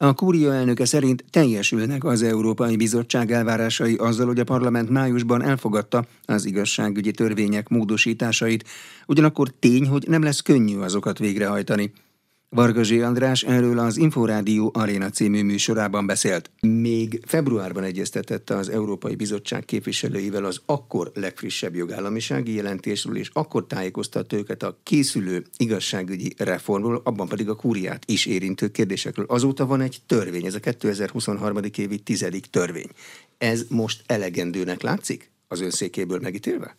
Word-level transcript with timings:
A 0.00 0.14
kúria 0.14 0.54
elnöke 0.54 0.84
szerint 0.84 1.24
teljesülnek 1.30 2.04
az 2.04 2.22
Európai 2.22 2.76
Bizottság 2.76 3.32
elvárásai 3.32 3.94
azzal, 3.94 4.26
hogy 4.26 4.38
a 4.38 4.44
parlament 4.44 4.90
májusban 4.90 5.42
elfogadta 5.42 6.04
az 6.24 6.44
igazságügyi 6.44 7.10
törvények 7.10 7.68
módosításait, 7.68 8.64
ugyanakkor 9.06 9.52
tény, 9.58 9.88
hogy 9.88 10.04
nem 10.08 10.22
lesz 10.22 10.40
könnyű 10.40 10.78
azokat 10.78 11.18
végrehajtani. 11.18 11.92
Vargazsi 12.50 13.00
András 13.00 13.42
erről 13.42 13.78
az 13.78 13.96
Inforádió 13.96 14.70
Aréna 14.74 15.10
című 15.10 15.42
műsorában 15.42 16.06
beszélt. 16.06 16.50
Még 16.60 17.22
februárban 17.26 17.82
egyeztetette 17.82 18.56
az 18.56 18.68
Európai 18.68 19.14
Bizottság 19.14 19.64
képviselőivel 19.64 20.44
az 20.44 20.60
akkor 20.66 21.10
legfrissebb 21.14 21.74
jogállamisági 21.74 22.54
jelentésről, 22.54 23.16
és 23.16 23.30
akkor 23.32 23.66
tájékoztatta 23.66 24.36
őket 24.36 24.62
a 24.62 24.78
készülő 24.82 25.44
igazságügyi 25.56 26.34
reformról, 26.36 27.00
abban 27.04 27.28
pedig 27.28 27.48
a 27.48 27.56
kúriát 27.56 28.02
is 28.06 28.26
érintő 28.26 28.68
kérdésekről. 28.68 29.26
Azóta 29.28 29.66
van 29.66 29.80
egy 29.80 29.98
törvény, 30.06 30.46
ez 30.46 30.54
a 30.54 30.60
2023. 30.60 31.58
évi 31.76 31.98
tizedik 31.98 32.46
törvény. 32.46 32.88
Ez 33.38 33.64
most 33.68 34.02
elegendőnek 34.06 34.82
látszik 34.82 35.30
az 35.48 35.60
önszékéből 35.60 36.18
megítélve? 36.22 36.76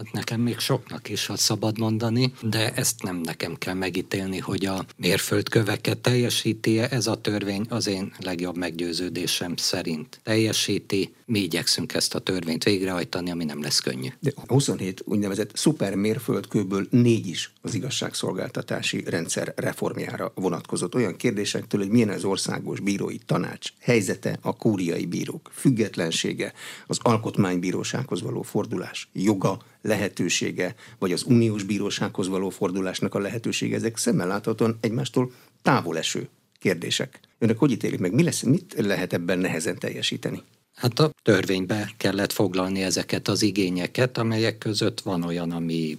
Hát 0.00 0.12
nekem 0.12 0.40
még 0.40 0.58
soknak 0.58 1.08
is, 1.08 1.26
ha 1.26 1.36
szabad 1.36 1.78
mondani, 1.78 2.32
de 2.42 2.72
ezt 2.72 3.02
nem 3.02 3.16
nekem 3.16 3.54
kell 3.58 3.74
megítélni, 3.74 4.38
hogy 4.38 4.66
a 4.66 4.84
mérföldköveket 4.96 5.98
teljesíti-e 5.98 6.88
ez 6.90 7.06
a 7.06 7.20
törvény 7.20 7.66
az 7.68 7.86
én 7.86 8.12
legjobb 8.18 8.56
meggyőződésem 8.56 9.56
szerint. 9.56 10.20
Teljesíti, 10.22 11.14
mi 11.24 11.38
igyekszünk 11.38 11.94
ezt 11.94 12.14
a 12.14 12.18
törvényt 12.18 12.64
végrehajtani, 12.64 13.30
ami 13.30 13.44
nem 13.44 13.62
lesz 13.62 13.80
könnyű. 13.80 14.08
De 14.20 14.32
27 14.46 15.02
úgynevezett 15.04 15.56
szuper 15.56 15.94
mérföldkőből 15.94 16.86
négy 16.90 17.26
is 17.26 17.52
az 17.60 17.74
igazságszolgáltatási 17.74 19.04
rendszer 19.06 19.52
reformjára 19.56 20.32
vonatkozott. 20.34 20.94
Olyan 20.94 21.16
kérdésektől, 21.16 21.80
hogy 21.80 21.90
milyen 21.90 22.08
az 22.08 22.24
országos 22.24 22.80
bírói 22.80 23.18
tanács 23.18 23.72
helyzete, 23.80 24.38
a 24.40 24.56
kúriai 24.56 25.06
bírók 25.06 25.50
függetlensége, 25.54 26.52
az 26.86 26.98
alkotmánybírósághoz 27.02 28.22
való 28.22 28.42
fordulás 28.42 29.08
joga, 29.12 29.58
lehetősége, 29.82 30.74
vagy 30.98 31.12
az 31.12 31.22
uniós 31.22 31.62
bírósághoz 31.62 32.28
való 32.28 32.48
fordulásnak 32.48 33.14
a 33.14 33.18
lehetősége, 33.18 33.76
ezek 33.76 33.96
szemmel 33.96 34.26
láthatóan 34.26 34.78
egymástól 34.80 35.32
távol 35.62 35.98
eső 35.98 36.28
kérdések. 36.58 37.20
Önök 37.38 37.58
hogy 37.58 37.70
ítélik 37.70 37.98
meg? 37.98 38.12
Mi 38.12 38.22
lesz, 38.22 38.42
mit 38.42 38.74
lehet 38.78 39.12
ebben 39.12 39.38
nehezen 39.38 39.78
teljesíteni? 39.78 40.42
Hát 40.74 40.98
a 40.98 41.12
törvénybe 41.22 41.90
kellett 41.96 42.32
foglalni 42.32 42.82
ezeket 42.82 43.28
az 43.28 43.42
igényeket, 43.42 44.18
amelyek 44.18 44.58
között 44.58 45.00
van 45.00 45.22
olyan, 45.22 45.50
ami 45.50 45.98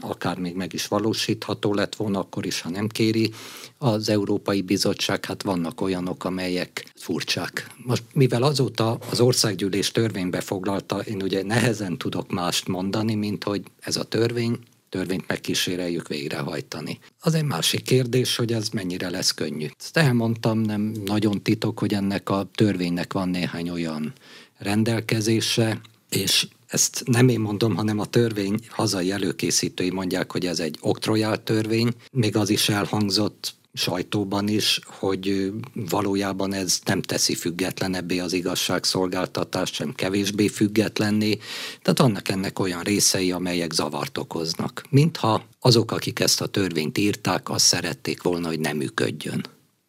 akár 0.00 0.38
még 0.38 0.54
meg 0.54 0.72
is 0.72 0.86
valósítható 0.86 1.74
lett 1.74 1.94
volna, 1.94 2.18
akkor 2.18 2.46
is, 2.46 2.60
ha 2.60 2.70
nem 2.70 2.88
kéri 2.88 3.32
az 3.78 4.08
Európai 4.08 4.62
Bizottság, 4.62 5.24
hát 5.24 5.42
vannak 5.42 5.80
olyanok, 5.80 6.24
amelyek 6.24 6.92
furcsák. 6.94 7.66
Most 7.76 8.02
mivel 8.12 8.42
azóta 8.42 8.98
az 9.10 9.20
országgyűlés 9.20 9.90
törvénybe 9.90 10.40
foglalta, 10.40 10.98
én 10.98 11.22
ugye 11.22 11.42
nehezen 11.42 11.98
tudok 11.98 12.30
mást 12.30 12.68
mondani, 12.68 13.14
mint 13.14 13.44
hogy 13.44 13.62
ez 13.80 13.96
a 13.96 14.04
törvény 14.04 14.58
törvényt 14.88 15.26
megkíséreljük 15.26 16.08
végrehajtani. 16.08 16.98
Az 17.20 17.34
egy 17.34 17.44
másik 17.44 17.82
kérdés, 17.82 18.36
hogy 18.36 18.52
ez 18.52 18.68
mennyire 18.68 19.10
lesz 19.10 19.30
könnyű. 19.30 19.66
Ezt 19.78 19.96
elmondtam, 19.96 20.58
nem 20.58 20.92
nagyon 21.04 21.42
titok, 21.42 21.78
hogy 21.78 21.94
ennek 21.94 22.30
a 22.30 22.48
törvénynek 22.54 23.12
van 23.12 23.28
néhány 23.28 23.70
olyan 23.70 24.12
rendelkezése, 24.58 25.80
és 26.08 26.46
ezt 26.68 27.02
nem 27.04 27.28
én 27.28 27.40
mondom, 27.40 27.76
hanem 27.76 27.98
a 27.98 28.06
törvény 28.06 28.58
hazai 28.68 29.10
előkészítői 29.10 29.90
mondják, 29.90 30.32
hogy 30.32 30.46
ez 30.46 30.60
egy 30.60 30.76
oktrojál 30.80 31.42
törvény. 31.42 31.92
Még 32.12 32.36
az 32.36 32.50
is 32.50 32.68
elhangzott 32.68 33.56
sajtóban 33.72 34.48
is, 34.48 34.80
hogy 34.86 35.52
valójában 35.74 36.52
ez 36.52 36.80
nem 36.84 37.02
teszi 37.02 37.34
függetlenebbé 37.34 38.18
az 38.18 38.32
igazságszolgáltatást, 38.32 39.74
sem 39.74 39.94
kevésbé 39.94 40.48
függetlenné. 40.48 41.38
Tehát 41.82 41.98
vannak 41.98 42.28
ennek 42.28 42.58
olyan 42.58 42.82
részei, 42.82 43.32
amelyek 43.32 43.72
zavart 43.72 44.18
okoznak. 44.18 44.82
Mintha 44.90 45.44
azok, 45.60 45.92
akik 45.92 46.20
ezt 46.20 46.40
a 46.40 46.46
törvényt 46.46 46.98
írták, 46.98 47.50
azt 47.50 47.64
szerették 47.64 48.22
volna, 48.22 48.46
hogy 48.46 48.60
nem 48.60 48.76
működjön. 48.76 49.44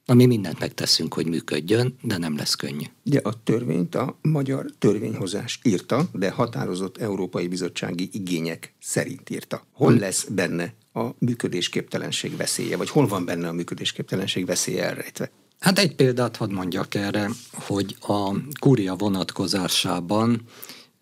Na, 0.10 0.16
mi 0.16 0.26
mindent 0.26 0.60
megteszünk, 0.60 1.14
hogy 1.14 1.28
működjön, 1.28 1.96
de 2.02 2.18
nem 2.18 2.38
lesz 2.38 2.56
könnyű. 2.56 2.86
Ugye 3.06 3.20
a 3.24 3.34
törvényt 3.44 3.96
a 3.96 4.18
magyar 4.22 4.66
törvényhozás 4.80 5.60
írta, 5.64 6.10
de 6.14 6.30
határozott 6.30 6.98
Európai 6.98 7.48
Bizottsági 7.48 8.10
igények 8.12 8.74
szerint 8.82 9.30
írta. 9.30 9.66
Hol 9.74 9.94
hm. 9.94 10.00
lesz 10.00 10.24
benne 10.24 10.74
a 10.94 11.06
működésképtelenség 11.20 12.38
veszélye, 12.38 12.78
vagy 12.78 12.90
hol 12.90 13.08
van 13.08 13.26
benne 13.26 13.48
a 13.48 13.54
működésképtelenség 13.54 14.46
veszélye 14.46 14.84
elrejtve? 14.84 15.32
Hát 15.60 15.80
egy 15.80 15.96
példát 15.96 16.36
hadd 16.36 16.52
mondjak 16.52 16.96
erre, 16.96 17.30
hogy 17.52 17.96
a 18.00 18.36
kúria 18.60 18.96
vonatkozásában 18.96 20.42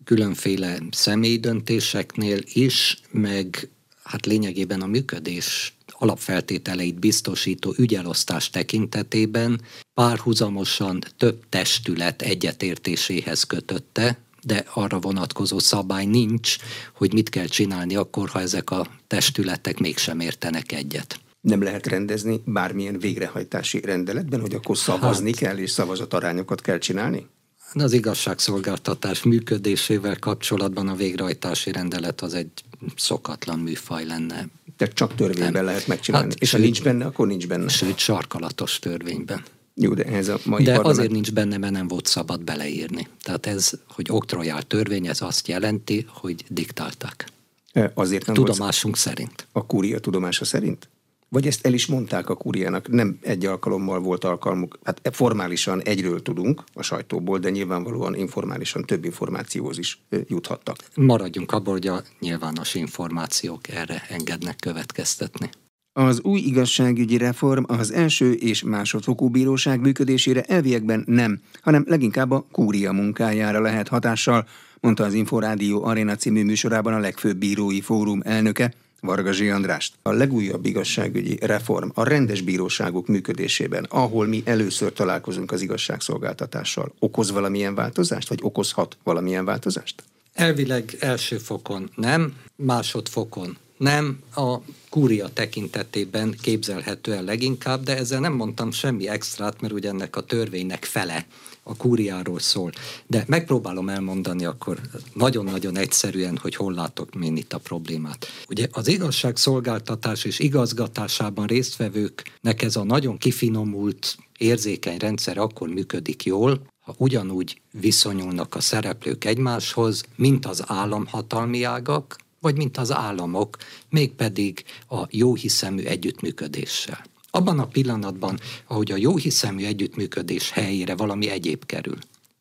különféle 0.04 0.78
személyi 0.90 1.38
döntéseknél 1.38 2.38
is, 2.52 3.00
meg 3.10 3.68
hát 4.02 4.26
lényegében 4.26 4.80
a 4.80 4.86
működés 4.86 5.77
alapfeltételeit 5.98 6.98
biztosító 6.98 7.74
ügyelosztás 7.76 8.50
tekintetében 8.50 9.60
párhuzamosan 9.94 11.02
több 11.16 11.42
testület 11.48 12.22
egyetértéséhez 12.22 13.42
kötötte, 13.42 14.18
de 14.42 14.64
arra 14.74 14.98
vonatkozó 14.98 15.58
szabály 15.58 16.04
nincs, 16.04 16.56
hogy 16.94 17.12
mit 17.12 17.28
kell 17.28 17.46
csinálni 17.46 17.96
akkor, 17.96 18.28
ha 18.28 18.40
ezek 18.40 18.70
a 18.70 18.86
testületek 19.06 19.78
mégsem 19.78 20.20
értenek 20.20 20.72
egyet. 20.72 21.20
Nem 21.40 21.62
lehet 21.62 21.86
rendezni 21.86 22.40
bármilyen 22.44 22.98
végrehajtási 22.98 23.80
rendeletben, 23.80 24.40
hogy 24.40 24.54
akkor 24.54 24.76
szavazni 24.76 25.30
hát, 25.30 25.38
kell 25.38 25.58
és 25.58 25.70
szavazatarányokat 25.70 26.60
kell 26.60 26.78
csinálni? 26.78 27.26
Az 27.72 27.92
igazságszolgáltatás 27.92 29.22
működésével 29.22 30.18
kapcsolatban 30.18 30.88
a 30.88 30.94
végrehajtási 30.94 31.72
rendelet 31.72 32.20
az 32.20 32.34
egy 32.34 32.50
szokatlan 32.96 33.58
műfaj 33.58 34.04
lenne. 34.04 34.48
Tehát 34.78 34.94
csak 34.94 35.14
törvényben 35.14 35.52
nem. 35.52 35.64
lehet 35.64 35.86
megcsinálni. 35.86 36.28
Hát, 36.28 36.40
és 36.40 36.50
ha 36.50 36.58
nincs 36.58 36.82
benne, 36.82 37.04
akkor 37.04 37.26
nincs 37.26 37.46
benne. 37.46 37.68
Sőt, 37.68 37.98
sarkalatos 37.98 38.78
törvényben. 38.78 39.42
Jó, 39.74 39.94
de 39.94 40.04
ez 40.04 40.28
a 40.28 40.38
mai 40.44 40.62
De 40.62 40.72
parlament... 40.72 40.98
azért 40.98 41.12
nincs 41.12 41.32
benne, 41.32 41.58
mert 41.58 41.72
nem 41.72 41.88
volt 41.88 42.06
szabad 42.06 42.44
beleírni. 42.44 43.08
Tehát 43.22 43.46
ez, 43.46 43.70
hogy 43.88 44.06
oktrojál 44.10 44.62
törvény, 44.62 45.06
ez 45.06 45.22
azt 45.22 45.48
jelenti, 45.48 46.06
hogy 46.08 46.44
diktálták. 46.48 47.28
E, 47.72 47.90
azért 47.94 48.26
nem 48.26 48.34
Tudomásunk 48.34 48.96
volt... 48.96 49.06
szerint. 49.06 49.46
A 49.52 49.66
kúria 49.66 49.98
tudomása 49.98 50.44
szerint? 50.44 50.88
Vagy 51.28 51.46
ezt 51.46 51.66
el 51.66 51.72
is 51.72 51.86
mondták 51.86 52.28
a 52.28 52.34
kúriának, 52.34 52.88
nem 52.88 53.18
egy 53.22 53.46
alkalommal 53.46 54.00
volt 54.00 54.24
alkalmuk, 54.24 54.78
hát 54.84 55.00
formálisan 55.12 55.82
egyről 55.82 56.22
tudunk 56.22 56.64
a 56.74 56.82
sajtóból, 56.82 57.38
de 57.38 57.50
nyilvánvalóan 57.50 58.14
informálisan 58.14 58.84
több 58.84 59.04
információhoz 59.04 59.78
is 59.78 60.02
juthattak. 60.26 60.76
Maradjunk 60.94 61.52
abból, 61.52 61.72
hogy 61.72 61.86
a 61.86 62.02
nyilvános 62.20 62.74
információk 62.74 63.68
erre 63.68 64.02
engednek 64.08 64.56
következtetni. 64.56 65.50
Az 65.92 66.20
új 66.22 66.40
igazságügyi 66.40 67.16
reform 67.16 67.62
az 67.66 67.92
első 67.92 68.32
és 68.32 68.62
másodfokú 68.62 69.28
bíróság 69.28 69.80
működésére 69.80 70.42
elviekben 70.42 71.04
nem, 71.06 71.40
hanem 71.60 71.84
leginkább 71.86 72.30
a 72.30 72.46
kúria 72.52 72.92
munkájára 72.92 73.60
lehet 73.60 73.88
hatással, 73.88 74.46
mondta 74.80 75.04
az 75.04 75.14
Inforádió 75.14 75.84
Arena 75.84 76.16
című 76.16 76.44
műsorában 76.44 76.94
a 76.94 76.98
legfőbb 76.98 77.36
bírói 77.36 77.80
fórum 77.80 78.20
elnöke, 78.24 78.74
Vargazsi 79.00 79.50
Andrást. 79.50 79.94
A 80.02 80.12
legújabb 80.12 80.66
igazságügyi 80.66 81.38
reform 81.40 81.88
a 81.94 82.04
rendes 82.04 82.40
bíróságok 82.40 83.06
működésében, 83.06 83.84
ahol 83.88 84.26
mi 84.26 84.42
először 84.44 84.92
találkozunk 84.92 85.52
az 85.52 85.62
igazságszolgáltatással, 85.62 86.92
okoz 86.98 87.30
valamilyen 87.30 87.74
változást, 87.74 88.28
vagy 88.28 88.38
okozhat 88.42 88.96
valamilyen 89.02 89.44
változást? 89.44 90.02
Elvileg 90.34 90.96
első 91.00 91.38
fokon 91.38 91.90
nem, 91.94 92.34
másodfokon 92.56 93.56
nem, 93.76 94.18
a 94.34 94.56
kúria 94.88 95.28
tekintetében 95.28 96.34
képzelhető 96.42 97.12
el 97.12 97.22
leginkább, 97.22 97.82
de 97.82 97.96
ezzel 97.96 98.20
nem 98.20 98.32
mondtam 98.32 98.70
semmi 98.70 99.08
extrát, 99.08 99.60
mert 99.60 99.72
ugye 99.72 99.88
ennek 99.88 100.16
a 100.16 100.20
törvénynek 100.20 100.84
fele 100.84 101.26
a 101.68 101.76
kúriáról 101.76 102.38
szól. 102.38 102.72
De 103.06 103.24
megpróbálom 103.26 103.88
elmondani 103.88 104.44
akkor 104.44 104.80
nagyon-nagyon 105.14 105.76
egyszerűen, 105.76 106.38
hogy 106.42 106.54
hol 106.54 106.72
látok 106.72 107.08
én 107.22 107.36
itt 107.36 107.52
a 107.52 107.58
problémát. 107.58 108.26
Ugye 108.48 108.68
az 108.72 108.88
igazságszolgáltatás 108.88 110.24
és 110.24 110.38
igazgatásában 110.38 111.46
résztvevőknek 111.46 112.62
ez 112.62 112.76
a 112.76 112.84
nagyon 112.84 113.18
kifinomult, 113.18 114.16
érzékeny 114.38 114.96
rendszer 114.98 115.38
akkor 115.38 115.68
működik 115.68 116.24
jól, 116.24 116.66
ha 116.80 116.94
ugyanúgy 116.98 117.60
viszonyulnak 117.72 118.54
a 118.54 118.60
szereplők 118.60 119.24
egymáshoz, 119.24 120.04
mint 120.16 120.46
az 120.46 120.62
államhatalmi 120.66 121.62
ágak, 121.62 122.16
vagy 122.40 122.56
mint 122.56 122.76
az 122.76 122.92
államok, 122.92 123.56
mégpedig 123.90 124.64
a 124.88 125.06
jóhiszemű 125.10 125.82
együttműködéssel. 125.82 127.04
Abban 127.30 127.58
a 127.58 127.66
pillanatban, 127.66 128.38
ahogy 128.66 128.92
a 128.92 128.96
jóhiszemű 128.96 129.64
együttműködés 129.64 130.50
helyére 130.50 130.94
valami 130.94 131.28
egyéb 131.28 131.66
kerül, 131.66 131.98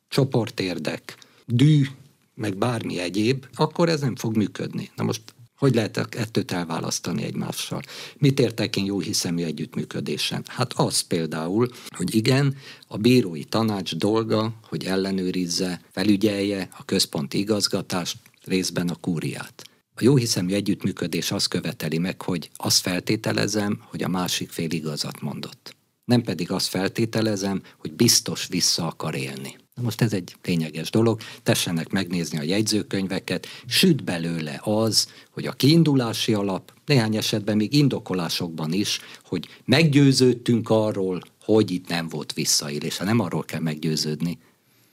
csoportérdek, 0.10 1.18
dű, 1.46 1.86
meg 2.34 2.58
bármi 2.58 3.00
egyéb, 3.00 3.46
akkor 3.54 3.90
ez 3.90 4.02
nem 4.02 4.16
fog 4.16 4.36
működni. 4.36 4.92
Na 4.96 5.04
most 5.04 5.22
Hogy 5.58 5.76
lehet 5.76 5.98
ettőt 6.16 6.52
elválasztani 6.52 7.24
egymással? 7.24 7.82
Mit 8.18 8.40
értek 8.40 8.76
én 8.76 8.86
jó 8.86 9.02
együttműködésen? 9.44 10.44
Hát 10.48 10.74
az 10.74 11.02
például, 11.02 11.72
hogy 11.90 12.16
igen, 12.16 12.56
a 12.88 12.98
bírói 12.98 13.44
tanács 13.44 13.96
dolga, 13.96 14.54
hogy 14.68 14.84
ellenőrizze, 14.84 15.82
felügyelje 15.92 16.70
a 16.78 16.86
központi 16.86 17.38
igazgatást, 17.38 18.18
részben 18.44 18.90
a 18.90 18.96
kúriát. 18.96 19.64
A 20.00 20.04
jó 20.04 20.16
hiszemű 20.16 20.54
együttműködés 20.54 21.32
azt 21.32 21.48
követeli 21.48 21.98
meg, 21.98 22.22
hogy 22.22 22.50
azt 22.56 22.82
feltételezem, 22.82 23.80
hogy 23.90 24.04
a 24.04 24.08
másik 24.08 24.50
fél 24.50 24.72
igazat 24.72 25.22
mondott. 25.22 25.76
Nem 26.06 26.22
pedig 26.22 26.52
azt 26.52 26.68
feltételezem, 26.68 27.62
hogy 27.78 27.94
biztos 27.94 28.48
vissza 28.48 28.88
akar 28.88 29.16
élni. 29.16 29.56
Na 29.76 29.82
most 29.82 30.02
ez 30.02 30.14
egy 30.14 30.36
lényeges 30.44 30.90
dolog, 30.90 31.22
tessenek 31.44 31.90
megnézni 31.90 32.38
a 32.38 32.44
jegyzőkönyveket, 32.44 33.48
süt 33.68 34.04
belőle 34.04 34.60
az, 34.64 35.08
hogy 35.32 35.46
a 35.46 35.52
kiindulási 35.52 36.34
alap, 36.34 36.74
néhány 36.86 37.16
esetben 37.16 37.58
még 37.58 37.74
indokolásokban 37.74 38.74
is, 38.74 39.00
hogy 39.24 39.48
meggyőződtünk 39.66 40.70
arról, 40.70 41.22
hogy 41.44 41.72
itt 41.72 41.88
nem 41.88 42.08
volt 42.08 42.34
visszaélés. 42.34 42.98
Nem 42.98 43.20
arról 43.20 43.44
kell 43.44 43.62
meggyőződni, 43.62 44.38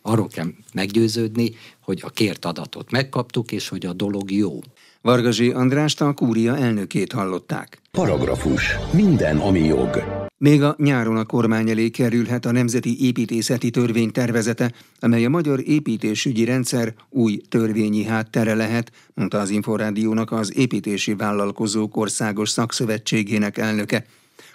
arról 0.06 0.28
kell 0.28 0.52
meggyőződni, 0.72 1.54
hogy 1.80 2.00
a 2.04 2.10
kért 2.10 2.44
adatot 2.44 2.90
megkaptuk, 2.90 3.52
és 3.52 3.68
hogy 3.68 3.86
a 3.86 3.92
dolog 3.92 4.30
jó. 4.30 4.60
Vargazsi 5.04 5.50
Andrást 5.50 6.00
a 6.00 6.12
kúria 6.12 6.56
elnökét 6.56 7.12
hallották. 7.12 7.78
Paragrafus. 7.90 8.76
Minden, 8.92 9.36
ami 9.36 9.60
jog. 9.60 10.04
Még 10.38 10.62
a 10.62 10.74
nyáron 10.78 11.16
a 11.16 11.24
kormány 11.24 11.70
elé 11.70 11.88
kerülhet 11.88 12.44
a 12.46 12.52
Nemzeti 12.52 13.06
Építészeti 13.06 13.70
Törvény 13.70 14.10
tervezete, 14.10 14.72
amely 15.00 15.24
a 15.24 15.28
magyar 15.28 15.60
építésügyi 15.68 16.44
rendszer 16.44 16.94
új 17.10 17.40
törvényi 17.48 18.04
háttere 18.04 18.54
lehet, 18.54 18.92
mondta 19.14 19.38
az 19.38 19.50
Inforádiónak 19.50 20.32
az 20.32 20.56
Építési 20.56 21.14
Vállalkozók 21.14 21.96
Országos 21.96 22.48
Szakszövetségének 22.48 23.58
elnöke. 23.58 24.04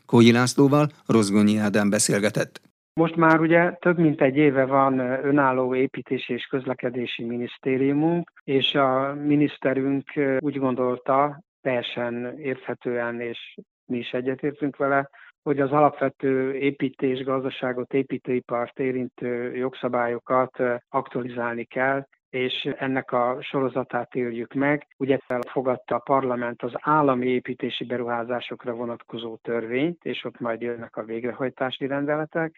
Kógyi 0.06 0.32
Lászlóval 0.32 0.92
Rozgonyi 1.06 1.58
Ádám 1.58 1.90
beszélgetett. 1.90 2.62
Most 3.00 3.16
már 3.16 3.40
ugye 3.40 3.72
több 3.72 3.98
mint 3.98 4.22
egy 4.22 4.38
éve 4.38 4.66
van 4.66 5.00
önálló 5.00 5.76
építési 5.76 6.34
és 6.34 6.46
közlekedési 6.46 7.24
minisztériumunk, 7.24 8.32
és 8.44 8.74
a 8.74 9.14
miniszterünk 9.14 10.12
úgy 10.40 10.58
gondolta, 10.58 11.42
teljesen 11.62 12.40
érthetően, 12.40 13.22
és 13.22 13.58
mi 13.86 13.98
is 13.98 14.12
egyetértünk 14.12 14.78
vele, 14.78 15.10
hogy 15.44 15.60
az 15.60 15.72
alapvető 15.72 16.54
építés, 16.54 17.24
gazdaságot, 17.24 17.94
építőipart 17.94 18.80
érintő 18.80 19.56
jogszabályokat 19.56 20.64
aktualizálni 20.90 21.64
kell, 21.64 22.08
és 22.30 22.70
ennek 22.78 23.12
a 23.12 23.38
sorozatát 23.42 24.16
éljük 24.16 24.54
meg. 24.54 24.88
Ugye 24.98 25.20
elfogadta 25.28 25.96
a 25.96 26.00
parlament 26.00 26.64
az 26.64 26.74
állami 26.76 27.28
építési 27.28 27.86
beruházásokra 27.86 28.74
vonatkozó 28.74 29.36
törvényt, 29.36 30.06
és 30.06 30.24
ott 30.24 30.40
majd 30.40 30.62
jönnek 30.62 30.96
a 30.96 31.04
végrehajtási 31.04 31.88
rendeletek, 31.88 32.56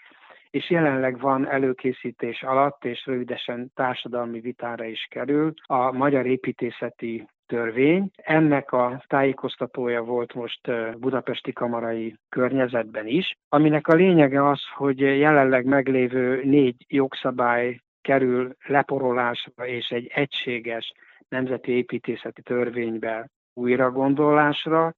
és 0.51 0.69
jelenleg 0.69 1.19
van 1.19 1.47
előkészítés 1.49 2.43
alatt, 2.43 2.85
és 2.85 3.05
rövidesen 3.05 3.71
társadalmi 3.75 4.39
vitára 4.39 4.85
is 4.85 5.07
kerül 5.09 5.53
a 5.63 5.91
Magyar 5.91 6.25
Építészeti 6.25 7.27
törvény. 7.45 8.09
Ennek 8.15 8.71
a 8.71 9.03
tájékoztatója 9.07 10.01
volt 10.01 10.33
most 10.33 10.71
budapesti 10.99 11.53
kamarai 11.53 12.15
környezetben 12.29 13.07
is, 13.07 13.37
aminek 13.49 13.87
a 13.87 13.95
lényege 13.95 14.49
az, 14.49 14.61
hogy 14.75 14.99
jelenleg 14.99 15.65
meglévő 15.65 16.43
négy 16.43 16.85
jogszabály 16.87 17.79
kerül 18.01 18.55
leporolásra 18.65 19.67
és 19.67 19.89
egy 19.89 20.11
egységes 20.13 20.91
nemzeti 21.29 21.71
építészeti 21.71 22.41
törvénybe 22.41 23.29
újra 23.53 23.91
gondolásra. 23.91 24.93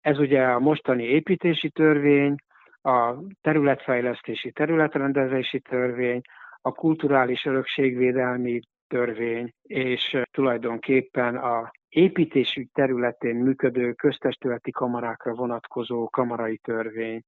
Ez 0.00 0.18
ugye 0.18 0.42
a 0.42 0.58
mostani 0.58 1.04
építési 1.04 1.70
törvény, 1.70 2.34
a 2.82 3.14
területfejlesztési 3.40 4.52
területrendezési 4.52 5.60
törvény, 5.60 6.20
a 6.60 6.72
kulturális 6.72 7.44
örökségvédelmi 7.44 8.60
törvény, 8.88 9.52
és 9.62 10.22
tulajdonképpen 10.30 11.36
a 11.36 11.70
építésügy 11.88 12.68
területén 12.72 13.36
működő 13.36 13.92
köztestületi 13.92 14.70
kamarákra 14.70 15.34
vonatkozó 15.34 16.08
kamarai 16.08 16.56
törvény. 16.56 17.22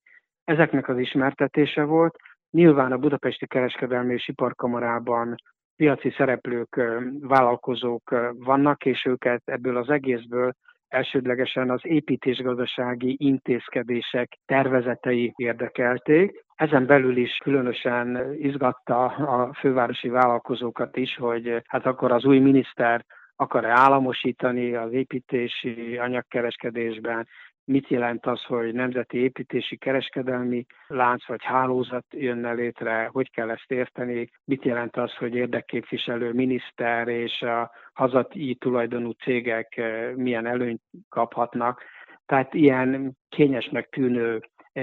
Ezeknek 0.45 0.89
az 0.89 0.99
ismertetése 0.99 1.83
volt. 1.83 2.17
Nyilván 2.51 2.93
a 2.93 2.99
Budapesti 2.99 3.47
Kereskedelmi 3.47 4.13
és 4.13 4.29
Iparkamarában 4.29 5.35
piaci 5.77 6.11
szereplők, 6.11 6.81
vállalkozók 7.21 8.15
vannak, 8.33 8.85
és 8.85 9.05
őket 9.05 9.43
ebből 9.45 9.77
az 9.77 9.89
egészből 9.89 10.53
elsődlegesen 10.93 11.71
az 11.71 11.81
építésgazdasági 11.83 13.17
intézkedések 13.19 14.39
tervezetei 14.47 15.33
érdekelték. 15.37 16.45
Ezen 16.55 16.87
belül 16.87 17.17
is 17.17 17.37
különösen 17.43 18.35
izgatta 18.39 19.05
a 19.05 19.55
fővárosi 19.55 20.09
vállalkozókat 20.09 20.97
is, 20.97 21.17
hogy 21.17 21.63
hát 21.67 21.87
akkor 21.87 22.13
az 22.13 22.25
új 22.25 22.39
miniszter 22.39 23.05
akar-e 23.43 23.71
államosítani 23.71 24.75
az 24.75 24.93
építési 24.93 25.99
anyagkereskedésben, 25.99 27.29
mit 27.65 27.89
jelent 27.89 28.27
az, 28.27 28.43
hogy 28.43 28.75
nemzeti 28.75 29.19
építési 29.19 29.77
kereskedelmi 29.77 30.67
lánc 30.87 31.27
vagy 31.27 31.43
hálózat 31.45 32.05
jönne 32.11 32.53
létre, 32.53 33.09
hogy 33.13 33.31
kell 33.31 33.51
ezt 33.51 33.71
érteni, 33.71 34.31
mit 34.45 34.65
jelent 34.65 34.97
az, 34.97 35.15
hogy 35.15 35.35
érdekképviselő 35.35 36.33
miniszter 36.33 37.09
és 37.09 37.43
a 37.43 37.71
hazati 37.93 38.57
tulajdonú 38.61 39.11
cégek 39.11 39.77
eh, 39.77 40.13
milyen 40.15 40.47
előnyt 40.47 40.83
kaphatnak. 41.09 41.83
Tehát 42.27 42.55
ilyen 42.55 43.17
kényesnek 43.29 43.89
tűnő 43.89 44.41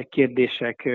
kérdések 0.09 0.89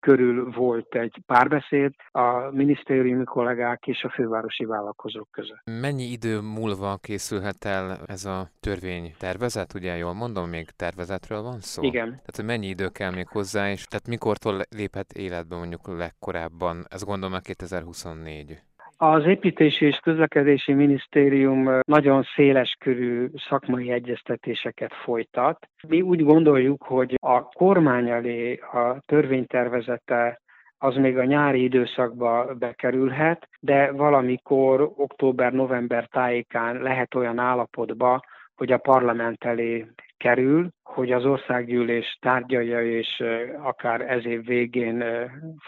körül 0.00 0.50
volt 0.50 0.94
egy 0.94 1.22
párbeszéd 1.26 1.94
a 2.10 2.50
minisztériumi 2.50 3.24
kollégák 3.24 3.86
és 3.86 4.02
a 4.02 4.10
fővárosi 4.10 4.64
vállalkozók 4.64 5.28
között. 5.30 5.62
Mennyi 5.80 6.02
idő 6.02 6.40
múlva 6.40 6.96
készülhet 6.96 7.64
el 7.64 7.98
ez 8.06 8.24
a 8.24 8.50
törvény 8.60 9.14
tervezet? 9.18 9.74
Ugye 9.74 9.96
jól 9.96 10.14
mondom, 10.14 10.48
még 10.48 10.70
tervezetről 10.70 11.42
van 11.42 11.60
szó? 11.60 11.82
Igen. 11.82 12.08
Tehát, 12.08 12.36
hogy 12.36 12.44
mennyi 12.44 12.66
idő 12.66 12.88
kell 12.88 13.10
még 13.10 13.28
hozzá, 13.28 13.70
és 13.70 13.84
tehát 13.84 14.08
mikortól 14.08 14.62
léphet 14.76 15.12
életbe 15.12 15.56
mondjuk 15.56 15.88
legkorábban? 15.98 16.84
Ez 16.88 17.02
gondolom 17.02 17.34
a 17.34 17.38
2024. 17.38 18.58
Az 19.02 19.26
Építési 19.26 19.86
és 19.86 19.96
Közlekedési 19.96 20.72
Minisztérium 20.72 21.80
nagyon 21.86 22.22
széles 22.34 22.76
körű 22.78 23.28
szakmai 23.48 23.90
egyeztetéseket 23.90 24.94
folytat. 24.94 25.68
Mi 25.88 26.00
úgy 26.00 26.24
gondoljuk, 26.24 26.82
hogy 26.82 27.14
a 27.20 27.42
kormány 27.42 28.08
elé 28.08 28.54
a 28.54 29.00
törvénytervezete 29.06 30.40
az 30.78 30.94
még 30.96 31.18
a 31.18 31.24
nyári 31.24 31.62
időszakba 31.62 32.54
bekerülhet, 32.58 33.48
de 33.60 33.92
valamikor 33.92 34.92
október-november 34.96 36.06
tájékán 36.06 36.82
lehet 36.82 37.14
olyan 37.14 37.38
állapotba, 37.38 38.20
hogy 38.56 38.72
a 38.72 38.78
parlament 38.78 39.44
elé 39.44 39.86
kerül, 40.16 40.68
hogy 40.94 41.12
az 41.12 41.24
országgyűlés 41.24 42.18
tárgyalja 42.20 42.98
és 42.98 43.22
akár 43.62 44.00
ez 44.00 44.26
év 44.26 44.44
végén 44.44 45.04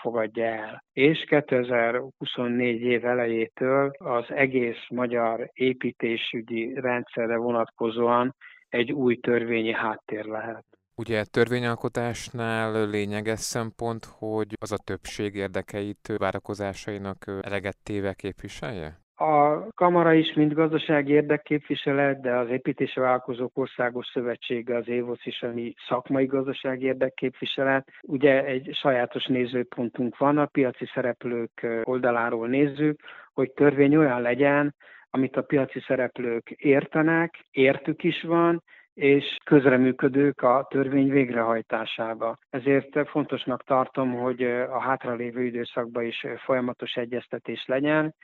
fogadja 0.01 0.45
el. 0.45 0.85
És 0.93 1.25
2024 1.29 2.81
év 2.81 3.05
elejétől 3.05 3.91
az 3.99 4.25
egész 4.29 4.87
magyar 4.89 5.51
építésügyi 5.53 6.73
rendszerre 6.75 7.37
vonatkozóan 7.37 8.35
egy 8.69 8.93
új 8.93 9.17
törvényi 9.17 9.73
háttér 9.73 10.25
lehet. 10.25 10.65
Ugye 10.97 11.25
törvényalkotásnál 11.25 12.89
lényeges 12.89 13.41
szempont, 13.41 14.05
hogy 14.05 14.57
az 14.61 14.73
a 14.73 14.79
többség 14.85 15.35
érdekeit 15.35 16.13
várakozásainak 16.17 17.25
eleget 17.41 17.77
téve 17.83 18.15
képviselje? 18.15 19.02
A 19.17 19.69
Kamara 19.75 20.13
is, 20.13 20.33
mint 20.35 20.55
gazdasági 20.55 21.13
érdekképviselet, 21.13 22.21
de 22.21 22.37
az 22.37 22.49
Építési 22.49 23.01
Vállalkozók 23.01 23.59
Országos 23.59 24.07
Szövetsége, 24.07 24.77
az 24.77 24.89
ÉVOSZ 24.89 25.27
is, 25.27 25.43
ami 25.43 25.75
szakmai 25.89 26.27
gazdasági 26.27 26.85
érdekképviselet. 26.85 27.89
Ugye 28.03 28.45
egy 28.45 28.71
sajátos 28.73 29.27
nézőpontunk 29.27 30.17
van, 30.19 30.39
a 30.39 30.47
piaci 30.47 30.87
szereplők 30.95 31.67
oldaláról 31.83 32.49
nézzük, 32.49 33.01
hogy 33.33 33.53
törvény 33.53 33.97
olyan 33.97 34.21
legyen, 34.21 34.75
amit 35.11 35.37
a 35.37 35.43
piaci 35.43 35.81
szereplők 35.81 36.51
értenek, 36.51 37.45
értük 37.51 38.05
is 38.05 38.23
van, 38.23 38.63
és 38.95 39.37
közreműködők 39.45 40.43
a 40.43 40.67
törvény 40.71 41.11
végrehajtásába. 41.11 42.37
Ezért 42.51 43.09
fontosnak 43.09 43.65
tartom, 43.65 44.13
hogy 44.13 44.43
a 44.43 44.81
hátralévő 44.81 45.45
időszakban 45.45 46.05
is 46.05 46.27
folyamatos 46.45 46.95
egyeztetés 46.95 47.65
legyen, 47.67 48.15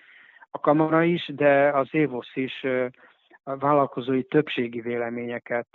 a 0.51 0.59
kamara 0.59 1.03
is, 1.03 1.31
de 1.35 1.71
az 1.71 1.89
évosz 1.91 2.35
is 2.35 2.53
a 3.43 3.57
vállalkozói 3.57 4.25
többségi 4.25 4.81
véleményeket 4.81 5.69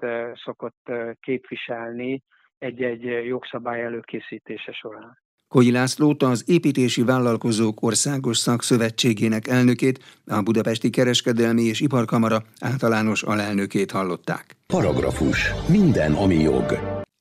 szokott 0.43 0.91
képviselni 1.19 2.23
egy-egy 2.57 3.03
jogszabály 3.25 3.83
előkészítése 3.83 4.71
során. 4.71 5.21
Koi 5.47 5.71
Lászlót 5.71 6.23
az 6.23 6.43
Építési 6.47 7.03
Vállalkozók 7.03 7.81
Országos 7.81 8.37
Szakszövetségének 8.37 9.47
elnökét, 9.47 9.99
a 10.25 10.41
Budapesti 10.41 10.89
Kereskedelmi 10.89 11.61
és 11.61 11.81
Iparkamara 11.81 12.41
általános 12.59 13.23
alelnökét 13.23 13.91
hallották. 13.91 14.55
Paragrafus. 14.67 15.51
Minden, 15.69 16.13
ami 16.13 16.35
jog. 16.35 16.65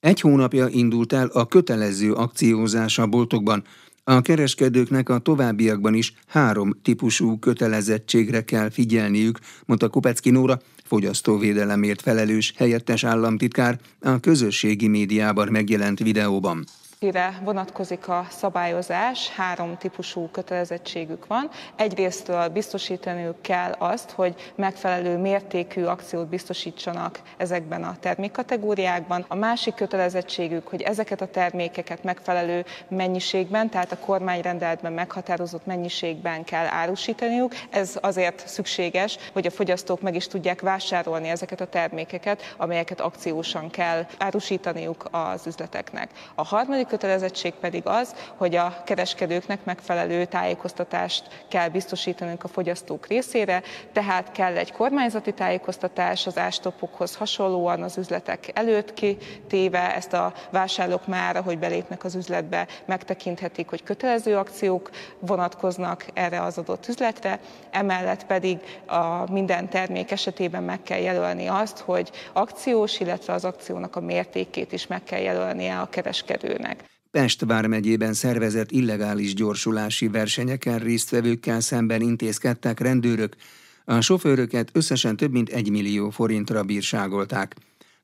Egy 0.01 0.21
hónapja 0.21 0.67
indult 0.71 1.13
el 1.13 1.29
a 1.33 1.47
kötelező 1.47 2.13
akciózás 2.13 2.99
a 2.99 3.07
boltokban. 3.07 3.63
A 4.05 4.21
kereskedőknek 4.21 5.09
a 5.09 5.19
továbbiakban 5.19 5.95
is 5.95 6.15
három 6.27 6.73
típusú 6.83 7.39
kötelezettségre 7.39 8.45
kell 8.45 8.71
figyelniük, 8.71 9.39
mondta 9.65 9.89
Kupecki 9.89 10.31
Nóra, 10.31 10.61
fogyasztóvédelemért 10.85 12.03
felelős 12.03 12.53
helyettes 12.57 13.05
államtitkár 13.05 13.81
a 14.01 14.21
közösségi 14.21 14.89
médiában 14.89 15.49
megjelent 15.49 15.99
videóban 15.99 16.65
kire 17.03 17.41
vonatkozik 17.45 18.09
a 18.09 18.27
szabályozás, 18.31 19.29
három 19.29 19.77
típusú 19.77 20.29
kötelezettségük 20.33 21.27
van. 21.27 21.51
Egyrésztől 21.77 22.49
biztosítaniuk 22.49 23.43
kell 23.43 23.73
azt, 23.79 24.11
hogy 24.11 24.53
megfelelő 24.55 25.17
mértékű 25.17 25.85
akciót 25.85 26.29
biztosítsanak 26.29 27.21
ezekben 27.37 27.85
a 27.85 27.97
termékkategóriákban. 28.01 29.25
A 29.29 29.35
másik 29.35 29.75
kötelezettségük, 29.75 30.69
hogy 30.69 30.83
ezeket 30.83 31.21
a 31.21 31.27
termékeket 31.27 32.05
megfelelő 32.05 32.65
mennyiségben, 32.89 33.71
tehát 33.71 33.93
a 33.93 33.99
kormányrendeletben 33.99 34.93
meghatározott 34.93 35.67
mennyiségben 35.67 36.45
kell 36.45 36.67
árusítaniuk. 36.67 37.53
Ez 37.71 37.99
azért 38.01 38.49
szükséges, 38.49 39.19
hogy 39.33 39.47
a 39.47 39.51
fogyasztók 39.51 40.01
meg 40.01 40.15
is 40.15 40.27
tudják 40.27 40.61
vásárolni 40.61 41.29
ezeket 41.29 41.61
a 41.61 41.67
termékeket, 41.67 42.55
amelyeket 42.57 43.01
akciósan 43.01 43.71
kell 43.71 44.07
árusítaniuk 44.19 45.09
az 45.11 45.47
üzleteknek. 45.47 46.11
A 46.35 46.45
harmadik 46.45 46.91
kötelezettség 46.93 47.53
pedig 47.53 47.83
az, 47.85 48.15
hogy 48.37 48.55
a 48.55 48.83
kereskedőknek 48.85 49.65
megfelelő 49.65 50.25
tájékoztatást 50.25 51.45
kell 51.49 51.69
biztosítanunk 51.69 52.45
a 52.45 52.49
fogyasztók 52.49 53.07
részére, 53.07 53.63
tehát 53.93 54.33
kell 54.33 54.57
egy 54.57 54.73
kormányzati 54.73 55.33
tájékoztatás 55.33 56.27
az 56.27 56.39
ástopokhoz 56.39 57.17
hasonlóan 57.17 57.83
az 57.83 57.99
üzletek 57.99 58.51
előtt 58.55 58.95
kitéve, 58.95 59.95
ezt 59.95 60.13
a 60.13 60.33
vásárlók 60.51 61.07
már, 61.07 61.37
ahogy 61.37 61.59
belépnek 61.59 62.05
az 62.05 62.15
üzletbe, 62.15 62.67
megtekinthetik, 62.85 63.69
hogy 63.69 63.83
kötelező 63.83 64.37
akciók 64.37 64.91
vonatkoznak 65.19 66.07
erre 66.15 66.43
az 66.43 66.59
adott 66.59 66.89
üzletre, 66.89 67.41
emellett 67.71 68.27
pedig 68.27 68.59
a 68.87 69.33
minden 69.33 69.69
termék 69.69 70.11
esetében 70.11 70.63
meg 70.63 70.83
kell 70.83 71.01
jelölni 71.01 71.47
azt, 71.47 71.79
hogy 71.79 72.11
akciós, 72.33 73.01
illetve 73.01 73.33
az 73.33 73.45
akciónak 73.45 73.97
a 73.97 74.01
mértékét 74.01 74.73
is 74.73 74.87
meg 74.87 75.03
kell 75.05 75.21
jelölnie 75.21 75.79
a 75.79 75.89
kereskedőnek. 75.89 76.82
Pest 77.13 77.45
vármegyében 77.47 78.13
szervezett 78.13 78.71
illegális 78.71 79.35
gyorsulási 79.35 80.09
versenyeken 80.09 80.79
résztvevőkkel 80.79 81.61
szemben 81.61 82.01
intézkedtek 82.01 82.81
rendőrök, 82.81 83.37
a 83.85 84.01
sofőröket 84.01 84.71
összesen 84.73 85.17
több 85.17 85.33
mint 85.33 85.49
egy 85.49 85.71
millió 85.71 86.11
forintra 86.11 86.63
bírságolták. 86.63 87.55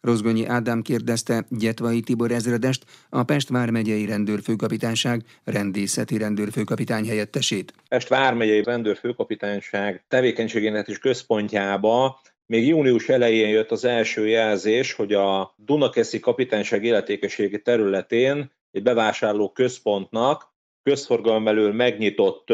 Rozgonyi 0.00 0.46
Ádám 0.46 0.82
kérdezte 0.82 1.46
Gyetvai 1.48 2.00
Tibor 2.00 2.30
ezredest, 2.30 2.84
a 3.08 3.22
Pest 3.22 3.48
vármegyei 3.48 4.06
rendőrfőkapitányság 4.06 5.22
rendészeti 5.44 6.18
rendőrfőkapitány 6.18 7.06
helyettesét. 7.06 7.74
Pest 7.88 8.08
vármegyei 8.08 8.62
rendőrfőkapitányság 8.62 10.04
tevékenységének 10.08 10.88
is 10.88 10.98
központjába 10.98 12.20
még 12.46 12.66
június 12.66 13.08
elején 13.08 13.48
jött 13.48 13.70
az 13.70 13.84
első 13.84 14.28
jelzés, 14.28 14.92
hogy 14.92 15.12
a 15.12 15.54
Dunakeszi 15.56 16.20
kapitányság 16.20 16.84
életékességi 16.84 17.62
területén 17.62 18.50
egy 18.70 18.82
bevásárló 18.82 19.52
központnak 19.52 20.56
közforgalom 20.82 21.44
belül 21.44 21.72
megnyitott 21.72 22.48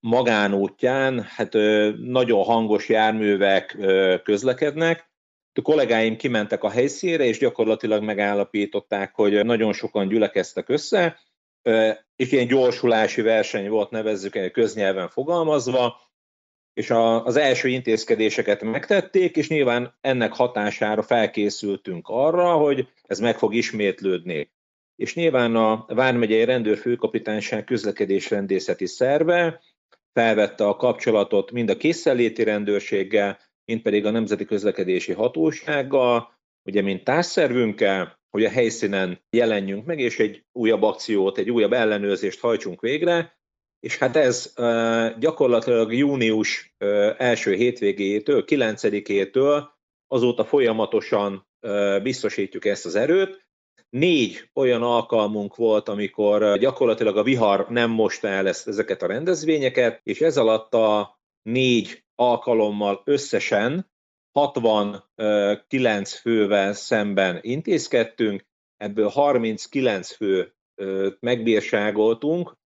magánútján 0.00 1.22
hát 1.22 1.52
nagyon 1.96 2.44
hangos 2.44 2.88
járművek 2.88 3.76
közlekednek. 4.22 5.08
A 5.54 5.62
kollégáim 5.62 6.16
kimentek 6.16 6.64
a 6.64 6.70
helyszínre, 6.70 7.24
és 7.24 7.38
gyakorlatilag 7.38 8.02
megállapították, 8.02 9.14
hogy 9.14 9.44
nagyon 9.44 9.72
sokan 9.72 10.08
gyülekeztek 10.08 10.68
össze, 10.68 11.18
és 12.16 12.32
ilyen 12.32 12.46
gyorsulási 12.46 13.22
verseny 13.22 13.68
volt, 13.68 13.90
nevezzük 13.90 14.50
köznyelven 14.52 15.08
fogalmazva, 15.08 16.00
és 16.72 16.90
az 17.24 17.36
első 17.36 17.68
intézkedéseket 17.68 18.62
megtették, 18.62 19.36
és 19.36 19.48
nyilván 19.48 19.94
ennek 20.00 20.32
hatására 20.32 21.02
felkészültünk 21.02 22.08
arra, 22.08 22.52
hogy 22.52 22.88
ez 23.02 23.18
meg 23.18 23.38
fog 23.38 23.54
ismétlődni 23.54 24.50
és 25.00 25.14
nyilván 25.14 25.56
a 25.56 25.84
Vármegyei 25.88 26.44
Rendőrfőkapitányság 26.44 27.64
közlekedésrendészeti 27.64 28.86
szerve 28.86 29.62
felvette 30.12 30.66
a 30.66 30.76
kapcsolatot 30.76 31.50
mind 31.50 31.70
a 31.70 31.76
készenléti 31.76 32.42
rendőrséggel, 32.42 33.38
mind 33.64 33.82
pedig 33.82 34.06
a 34.06 34.10
Nemzeti 34.10 34.44
Közlekedési 34.44 35.12
Hatósággal, 35.12 36.32
ugye 36.64 36.82
mint 36.82 37.04
társszervünkkel, 37.04 38.18
hogy 38.30 38.44
a 38.44 38.50
helyszínen 38.50 39.20
jelenjünk 39.30 39.86
meg, 39.86 39.98
és 39.98 40.18
egy 40.18 40.44
újabb 40.52 40.82
akciót, 40.82 41.38
egy 41.38 41.50
újabb 41.50 41.72
ellenőrzést 41.72 42.40
hajtsunk 42.40 42.80
végre, 42.80 43.38
és 43.80 43.98
hát 43.98 44.16
ez 44.16 44.54
gyakorlatilag 45.18 45.94
június 45.94 46.74
első 47.16 47.54
hétvégétől, 47.54 48.44
9-től 48.46 49.64
azóta 50.06 50.44
folyamatosan 50.44 51.46
biztosítjuk 52.02 52.64
ezt 52.64 52.86
az 52.86 52.94
erőt, 52.94 53.48
négy 53.90 54.50
olyan 54.54 54.82
alkalmunk 54.82 55.56
volt, 55.56 55.88
amikor 55.88 56.58
gyakorlatilag 56.58 57.16
a 57.16 57.22
vihar 57.22 57.66
nem 57.68 57.90
mosta 57.90 58.28
el 58.28 58.48
ezeket 58.48 59.02
a 59.02 59.06
rendezvényeket, 59.06 60.00
és 60.02 60.20
ez 60.20 60.36
alatt 60.36 60.74
a 60.74 61.18
négy 61.42 62.04
alkalommal 62.14 63.02
összesen 63.04 63.90
69 64.32 66.12
fővel 66.12 66.72
szemben 66.72 67.38
intézkedtünk, 67.42 68.46
ebből 68.76 69.08
39 69.08 70.14
fő 70.14 70.54
megbírságoltunk, 71.20 72.58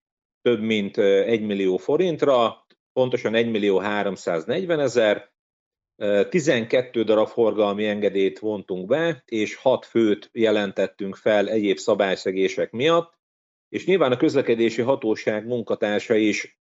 több 0.42 0.60
mint 0.60 0.98
1 0.98 1.42
millió 1.42 1.76
forintra, 1.76 2.66
pontosan 2.92 3.34
1 3.34 3.50
millió 3.50 3.78
340 3.78 4.80
ezer, 4.80 5.32
12 5.96 7.02
darab 7.02 7.28
forgalmi 7.28 7.86
engedélyt 7.86 8.38
vontunk 8.38 8.86
be, 8.86 9.22
és 9.26 9.54
6 9.54 9.86
főt 9.86 10.30
jelentettünk 10.32 11.16
fel 11.16 11.48
egyéb 11.48 11.76
szabályszegések 11.76 12.70
miatt, 12.70 13.12
és 13.68 13.86
nyilván 13.86 14.12
a 14.12 14.16
közlekedési 14.16 14.82
hatóság 14.82 15.46
munkatársa 15.46 16.14
is 16.14 16.58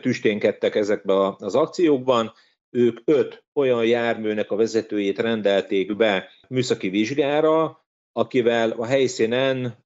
tüsténkedtek 0.00 0.74
ezekbe 0.74 1.34
az 1.38 1.54
akciókban. 1.54 2.32
Ők 2.70 3.00
öt 3.04 3.44
olyan 3.54 3.86
járműnek 3.86 4.50
a 4.50 4.56
vezetőjét 4.56 5.18
rendelték 5.18 5.96
be 5.96 6.30
műszaki 6.48 6.88
vizsgára, 6.88 7.86
akivel 8.12 8.70
a 8.70 8.86
helyszínen 8.86 9.84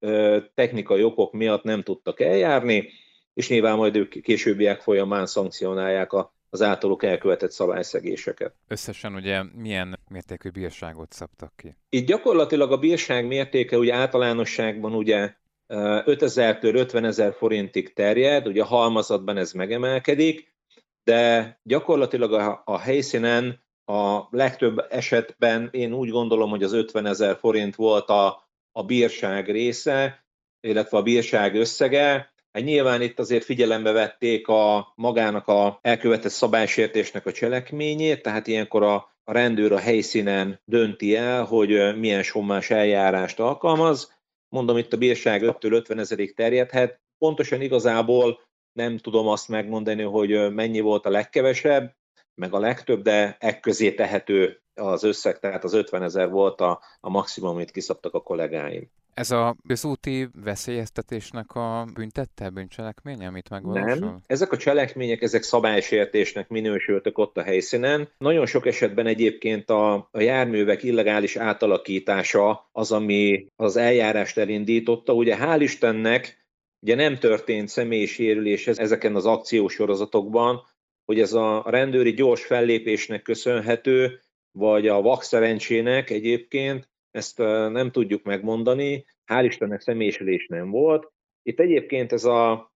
technikai 0.55 1.03
okok 1.03 1.33
miatt 1.33 1.63
nem 1.63 1.83
tudtak 1.83 2.21
eljárni, 2.21 2.89
és 3.35 3.49
nyilván 3.49 3.77
majd 3.77 3.97
ők 3.97 4.21
későbbiek 4.23 4.81
folyamán 4.81 5.27
szankcionálják 5.27 6.13
a 6.13 6.35
az 6.53 6.63
általuk 6.63 7.03
elkövetett 7.03 7.51
szabályszegéseket. 7.51 8.55
Összesen 8.69 9.15
ugye 9.15 9.43
milyen 9.55 9.99
mértékű 10.09 10.49
bírságot 10.49 11.13
szabtak 11.13 11.53
ki? 11.57 11.77
Itt 11.89 12.07
gyakorlatilag 12.07 12.73
a 12.73 12.79
bírság 12.79 13.27
mértéke 13.27 13.79
ugye 13.79 13.95
általánosságban 13.95 14.95
ugye 14.95 15.35
5000-től 15.69 16.75
50 16.75 17.05
ezer 17.05 17.35
forintig 17.35 17.93
terjed, 17.93 18.47
ugye 18.47 18.63
a 18.63 18.67
halmazatban 18.67 19.37
ez 19.37 19.53
megemelkedik, 19.53 20.55
de 21.05 21.61
gyakorlatilag 21.63 22.33
a, 22.33 22.63
a 22.65 22.79
helyszínen 22.79 23.61
a 23.85 24.21
legtöbb 24.31 24.87
esetben 24.91 25.69
én 25.71 25.93
úgy 25.93 26.11
gondolom, 26.11 26.51
hogy 26.51 26.63
az 26.63 26.73
50 26.73 27.07
ezer 27.07 27.37
forint 27.37 27.75
volt 27.75 28.09
a, 28.09 28.49
a 28.73 28.85
bírság 28.85 29.51
része, 29.51 30.25
illetve 30.61 30.99
a 30.99 31.03
bírság 31.03 31.55
összege, 31.55 32.32
Hát 32.53 32.65
nyilván 32.65 33.03
itt 33.03 33.19
azért 33.19 33.45
figyelembe 33.45 33.93
vették 33.93 34.49
a 34.49 34.93
magának 34.97 35.49
a 35.49 35.79
elkövetett 35.83 36.31
szabálysértésnek 36.31 37.27
a 37.27 37.33
cselekményét, 37.33 38.23
tehát 38.23 38.47
ilyenkor 38.47 38.83
a, 38.83 38.95
a 39.25 39.33
rendőr 39.33 39.73
a 39.73 39.79
helyszínen 39.79 40.61
dönti 40.65 41.17
el, 41.17 41.45
hogy 41.45 41.99
milyen 41.99 42.23
sommás 42.23 42.71
eljárást 42.71 43.41
alkalmaz. 43.41 44.21
Mondom, 44.49 44.77
itt 44.77 44.93
a 44.93 44.97
bírság 44.97 45.43
5-től 45.45 45.73
50 45.73 45.99
ezerig 45.99 46.35
terjedhet. 46.35 47.01
Pontosan 47.19 47.61
igazából 47.61 48.41
nem 48.73 48.99
tudom 48.99 49.29
azt 49.29 49.49
megmondani, 49.49 50.03
hogy 50.03 50.53
mennyi 50.53 50.81
volt 50.81 51.07
a 51.07 51.11
legkevesebb, 51.11 51.97
meg 52.35 52.55
a 52.55 52.59
legtöbb, 52.59 53.03
de 53.03 53.37
ekközé 53.41 53.95
tehető 53.95 54.63
az 54.75 55.03
összeg, 55.03 55.39
tehát 55.39 55.65
az 55.65 55.73
50 55.73 56.03
ezer 56.03 56.31
volt 56.31 56.61
a, 56.61 56.83
a 57.01 57.11
maximum, 57.11 57.51
amit 57.51 57.71
kiszabtak 57.71 58.15
a 58.15 58.23
kollégáim. 58.23 58.91
Ez 59.15 59.31
a 59.31 59.57
közúti 59.67 60.29
veszélyeztetésnek 60.45 61.55
a 61.55 61.87
büntette, 61.95 62.51
bűncselekménye, 62.51 63.27
amit 63.27 63.51
megvalósul? 63.51 64.07
Nem. 64.07 64.21
Ezek 64.27 64.53
a 64.53 64.57
cselekmények, 64.57 65.23
ezek 65.23 65.43
szabálysértésnek 65.43 66.49
minősültek 66.49 67.19
ott 67.19 67.37
a 67.37 67.43
helyszínen. 67.43 68.09
Nagyon 68.19 68.47
sok 68.47 68.67
esetben 68.67 69.07
egyébként 69.07 69.71
a, 69.71 69.95
a 69.95 70.21
járművek 70.21 70.83
illegális 70.83 71.37
átalakítása 71.37 72.69
az, 72.73 72.93
ami 72.93 73.47
az 73.57 73.77
eljárást 73.77 74.39
elindította. 74.39 75.13
Ugye 75.13 75.37
hál' 75.41 75.61
Istennek 75.61 76.47
ugye 76.81 76.95
nem 76.95 77.19
történt 77.19 77.69
személyi 77.69 78.07
sérülés 78.07 78.67
ezeken 78.67 79.15
az 79.15 79.27
akciósorozatokban, 79.27 80.63
hogy 81.05 81.21
ez 81.21 81.33
a 81.33 81.65
rendőri 81.67 82.13
gyors 82.13 82.45
fellépésnek 82.45 83.23
köszönhető, 83.23 84.21
vagy 84.53 84.89
a 84.89 85.01
vakszerencsének 85.01 86.11
egyébként, 86.11 86.91
ezt 87.13 87.39
nem 87.73 87.91
tudjuk 87.91 88.23
megmondani, 88.23 89.05
hál' 89.27 89.45
Istennek 89.45 89.81
személyisülés 89.81 90.47
nem 90.47 90.71
volt. 90.71 91.13
Itt 91.43 91.61
egyébként 91.61 92.13
ez 92.13 92.25
a 92.25 92.73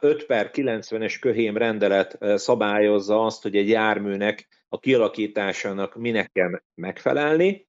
5 0.00 0.26
per 0.26 0.50
90-es 0.52 1.16
köhém 1.20 1.56
rendelet 1.56 2.18
szabályozza 2.38 3.24
azt, 3.24 3.42
hogy 3.42 3.56
egy 3.56 3.68
járműnek 3.68 4.48
a 4.68 4.78
kialakításának 4.78 5.96
minek 5.96 6.32
kell 6.32 6.60
megfelelni, 6.74 7.68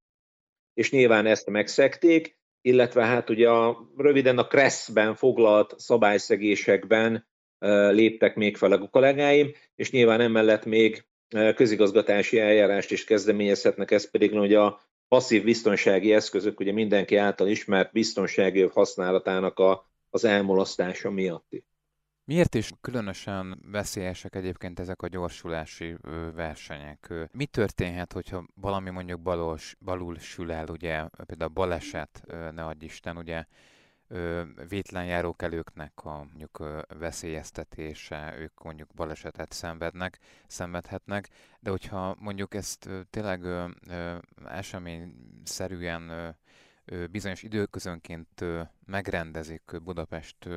és 0.74 0.92
nyilván 0.92 1.26
ezt 1.26 1.50
megszekték, 1.50 2.40
illetve 2.62 3.06
hát 3.06 3.30
ugye 3.30 3.50
a, 3.50 3.90
röviden 3.98 4.38
a 4.38 4.48
Kresszben 4.48 5.16
foglalt 5.16 5.80
szabályszegésekben 5.80 7.28
léptek 7.92 8.36
még 8.36 8.58
fel 8.58 8.72
a 8.72 8.88
kollégáim, 8.88 9.52
és 9.76 9.92
nyilván 9.92 10.22
emellett 10.22 10.66
még 10.66 11.06
közigazgatási 11.56 12.40
eljárást 12.40 12.92
is 12.92 13.04
kezdeményezhetnek, 13.04 13.92
ez 13.92 14.10
pedig 14.12 14.32
hogy 14.32 14.54
a 14.54 14.82
passzív 15.08 15.44
biztonsági 15.44 16.14
eszközök, 16.14 16.60
ugye 16.60 16.72
mindenki 16.72 17.16
által 17.16 17.48
ismert 17.48 17.92
biztonsági 17.92 18.62
használatának 18.62 19.60
a, 19.60 19.90
az 20.10 20.24
elmulasztása 20.24 21.12
miatt. 21.12 21.50
Miért 22.28 22.56
is 22.56 22.72
különösen 22.82 23.62
veszélyesek 23.72 24.36
egyébként 24.36 24.80
ezek 24.80 25.02
a 25.02 25.08
gyorsulási 25.08 25.96
versenyek? 26.36 27.14
Mi 27.32 27.46
történhet, 27.46 28.14
hogyha 28.14 28.46
valami 28.54 28.90
mondjuk 28.90 29.22
balos, 29.22 29.76
balul 29.80 30.18
sül 30.18 30.52
el, 30.52 30.66
ugye 30.70 31.04
például 31.26 31.52
baleset, 31.52 32.24
ne 32.52 32.66
adj 32.66 32.86
Isten, 32.86 33.18
ugye 33.18 33.46
vétlen 34.68 35.06
járókelőknek 35.06 36.06
a 36.06 36.18
mondjuk 36.18 36.64
veszélyeztetése, 37.00 38.36
ők 38.38 38.64
mondjuk 38.64 38.90
balesetet 38.96 39.52
szenvednek, 39.52 40.20
szenvedhetnek, 40.48 41.30
de 41.60 41.70
hogyha 41.70 42.16
mondjuk 42.20 42.54
ezt 42.54 42.90
tényleg 43.10 43.46
eseményszerűen 44.46 46.36
bizonyos 47.12 47.44
időközönként 47.44 48.44
megrendezik 48.86 49.72
Budapest 49.84 50.50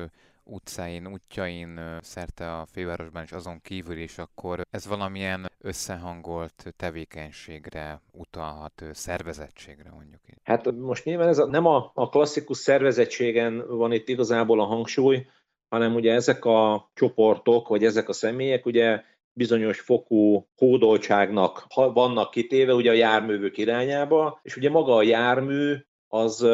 utcáin, 0.49 1.07
útjain, 1.07 1.79
szerte 2.01 2.51
a 2.51 2.65
fővárosban 2.65 3.23
és 3.23 3.31
azon 3.31 3.61
kívül 3.61 3.97
is, 3.97 4.17
akkor 4.17 4.61
ez 4.71 4.87
valamilyen 4.87 5.51
összehangolt 5.61 6.73
tevékenységre 6.77 8.01
utalhat, 8.11 8.83
szervezettségre 8.91 9.89
mondjuk 9.91 10.21
így. 10.29 10.37
Hát 10.43 10.71
most 10.71 11.05
nyilván 11.05 11.27
ez 11.27 11.37
a, 11.37 11.45
nem 11.45 11.65
a, 11.65 11.91
a 11.93 12.09
klasszikus 12.09 12.57
szervezettségen 12.57 13.77
van 13.77 13.91
itt 13.91 14.09
igazából 14.09 14.59
a 14.59 14.65
hangsúly, 14.65 15.25
hanem 15.69 15.95
ugye 15.95 16.13
ezek 16.13 16.45
a 16.45 16.89
csoportok, 16.93 17.67
vagy 17.67 17.83
ezek 17.83 18.09
a 18.09 18.13
személyek 18.13 18.65
ugye 18.65 19.03
bizonyos 19.33 19.79
fokú 19.79 20.47
kódoltságnak 20.55 21.65
vannak 21.73 22.31
kitéve 22.31 22.73
ugye 22.73 22.89
a 22.89 22.93
járművök 22.93 23.57
irányába, 23.57 24.39
és 24.43 24.55
ugye 24.55 24.69
maga 24.69 24.95
a 24.95 25.03
jármű 25.03 25.75
az 26.11 26.45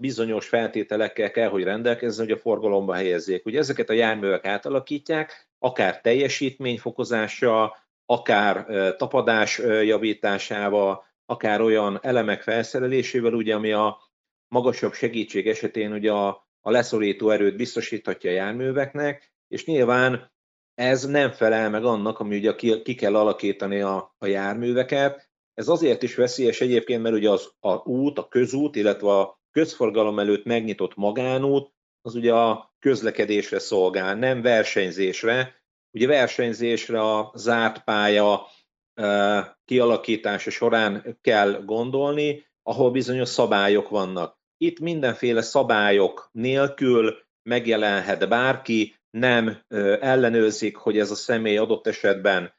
bizonyos 0.00 0.48
feltételekkel 0.48 1.30
kell, 1.30 1.48
hogy 1.48 1.62
rendelkezzen, 1.62 2.24
hogy 2.26 2.34
a 2.34 2.40
forgalomba 2.40 2.94
helyezzék. 2.94 3.46
Ugye 3.46 3.58
ezeket 3.58 3.90
a 3.90 3.92
járművek 3.92 4.46
átalakítják, 4.46 5.48
akár 5.58 6.00
teljesítményfokozása, 6.00 7.76
akár 8.06 8.66
tapadás 8.96 9.58
javításával, 9.58 11.04
akár 11.26 11.60
olyan 11.60 11.98
elemek 12.02 12.42
felszerelésével, 12.42 13.32
ugye, 13.32 13.54
ami 13.54 13.72
a 13.72 13.98
magasabb 14.48 14.92
segítség 14.92 15.48
esetén 15.48 15.92
ugye 15.92 16.12
a, 16.12 16.48
a 16.60 16.70
leszorító 16.70 17.30
erőt 17.30 17.56
biztosíthatja 17.56 18.30
a 18.30 18.34
járműveknek, 18.34 19.32
és 19.48 19.64
nyilván 19.64 20.32
ez 20.74 21.04
nem 21.04 21.30
felel 21.30 21.70
meg 21.70 21.84
annak, 21.84 22.18
ami 22.18 22.36
ugye 22.36 22.54
ki, 22.54 22.82
ki 22.82 22.94
kell 22.94 23.16
alakítani 23.16 23.80
a, 23.80 24.14
a 24.18 24.26
járműveket, 24.26 25.28
ez 25.54 25.68
azért 25.68 26.02
is 26.02 26.14
veszélyes 26.14 26.60
egyébként, 26.60 27.02
mert 27.02 27.14
ugye 27.14 27.30
az 27.30 27.52
a 27.60 27.88
út, 27.88 28.18
a 28.18 28.28
közút, 28.28 28.76
illetve 28.76 29.18
a 29.18 29.40
közforgalom 29.50 30.18
előtt 30.18 30.44
megnyitott 30.44 30.94
magánút, 30.94 31.72
az 32.02 32.14
ugye 32.14 32.34
a 32.34 32.74
közlekedésre 32.78 33.58
szolgál, 33.58 34.14
nem 34.14 34.42
versenyzésre. 34.42 35.62
Ugye 35.90 36.06
versenyzésre 36.06 37.00
a 37.00 37.32
zárt 37.34 37.84
pálya 37.84 38.46
kialakítása 39.64 40.50
során 40.50 41.18
kell 41.20 41.62
gondolni, 41.64 42.46
ahol 42.62 42.90
bizonyos 42.90 43.28
szabályok 43.28 43.88
vannak. 43.88 44.38
Itt 44.56 44.78
mindenféle 44.78 45.42
szabályok 45.42 46.28
nélkül 46.32 47.16
megjelenhet 47.42 48.28
bárki, 48.28 48.94
nem 49.10 49.62
ellenőrzik, 50.00 50.76
hogy 50.76 50.98
ez 50.98 51.10
a 51.10 51.14
személy 51.14 51.56
adott 51.56 51.86
esetben 51.86 52.52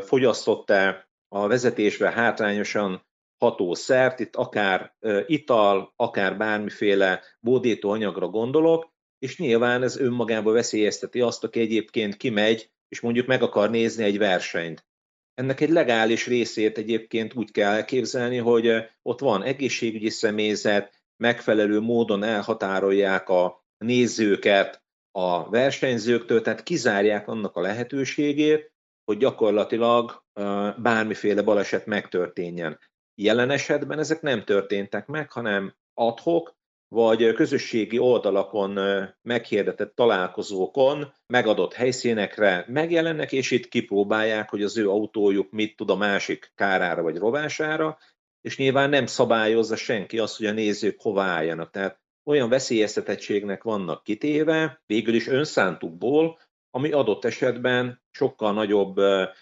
fogyasztott-e 0.00 1.09
a 1.32 1.46
vezetésre 1.46 2.10
hátrányosan 2.10 3.06
ható 3.38 3.74
szert, 3.74 4.20
itt 4.20 4.36
akár 4.36 4.94
ital, 5.26 5.92
akár 5.96 6.36
bármiféle 6.36 7.22
bódító 7.40 7.90
anyagra 7.90 8.28
gondolok, 8.28 8.92
és 9.18 9.38
nyilván 9.38 9.82
ez 9.82 9.96
önmagában 9.96 10.52
veszélyezteti 10.52 11.20
azt, 11.20 11.44
aki 11.44 11.60
egyébként 11.60 12.16
kimegy, 12.16 12.70
és 12.88 13.00
mondjuk 13.00 13.26
meg 13.26 13.42
akar 13.42 13.70
nézni 13.70 14.04
egy 14.04 14.18
versenyt. 14.18 14.86
Ennek 15.34 15.60
egy 15.60 15.70
legális 15.70 16.26
részét 16.26 16.78
egyébként 16.78 17.34
úgy 17.34 17.50
kell 17.50 17.72
elképzelni, 17.72 18.36
hogy 18.36 18.70
ott 19.02 19.20
van 19.20 19.42
egészségügyi 19.42 20.08
személyzet, 20.08 21.02
megfelelő 21.16 21.80
módon 21.80 22.22
elhatárolják 22.22 23.28
a 23.28 23.64
nézőket 23.78 24.82
a 25.10 25.50
versenyzőktől, 25.50 26.42
tehát 26.42 26.62
kizárják 26.62 27.28
annak 27.28 27.56
a 27.56 27.60
lehetőségét, 27.60 28.72
hogy 29.10 29.18
gyakorlatilag 29.18 30.24
bármiféle 30.76 31.42
baleset 31.42 31.86
megtörténjen. 31.86 32.78
Jelen 33.14 33.50
esetben 33.50 33.98
ezek 33.98 34.20
nem 34.20 34.44
történtek 34.44 35.06
meg, 35.06 35.30
hanem 35.30 35.74
adhok, 35.94 36.54
vagy 36.88 37.32
közösségi 37.32 37.98
oldalakon 37.98 38.78
meghirdetett 39.22 39.94
találkozókon, 39.94 41.12
megadott 41.26 41.72
helyszínekre 41.72 42.64
megjelennek, 42.68 43.32
és 43.32 43.50
itt 43.50 43.68
kipróbálják, 43.68 44.50
hogy 44.50 44.62
az 44.62 44.76
ő 44.78 44.90
autójuk 44.90 45.50
mit 45.50 45.76
tud 45.76 45.90
a 45.90 45.96
másik 45.96 46.52
kárára 46.54 47.02
vagy 47.02 47.16
rovására, 47.16 47.98
és 48.40 48.56
nyilván 48.56 48.90
nem 48.90 49.06
szabályozza 49.06 49.76
senki 49.76 50.18
azt, 50.18 50.36
hogy 50.36 50.46
a 50.46 50.52
nézők 50.52 51.00
hova 51.00 51.22
álljanak. 51.22 51.70
Tehát 51.70 52.00
olyan 52.24 52.48
veszélyeztetettségnek 52.48 53.62
vannak 53.62 54.02
kitéve, 54.02 54.82
végül 54.86 55.14
is 55.14 55.26
önszántukból, 55.26 56.38
ami 56.70 56.92
adott 56.92 57.24
esetben 57.24 57.99
sokkal 58.10 58.52
nagyobb 58.52 58.96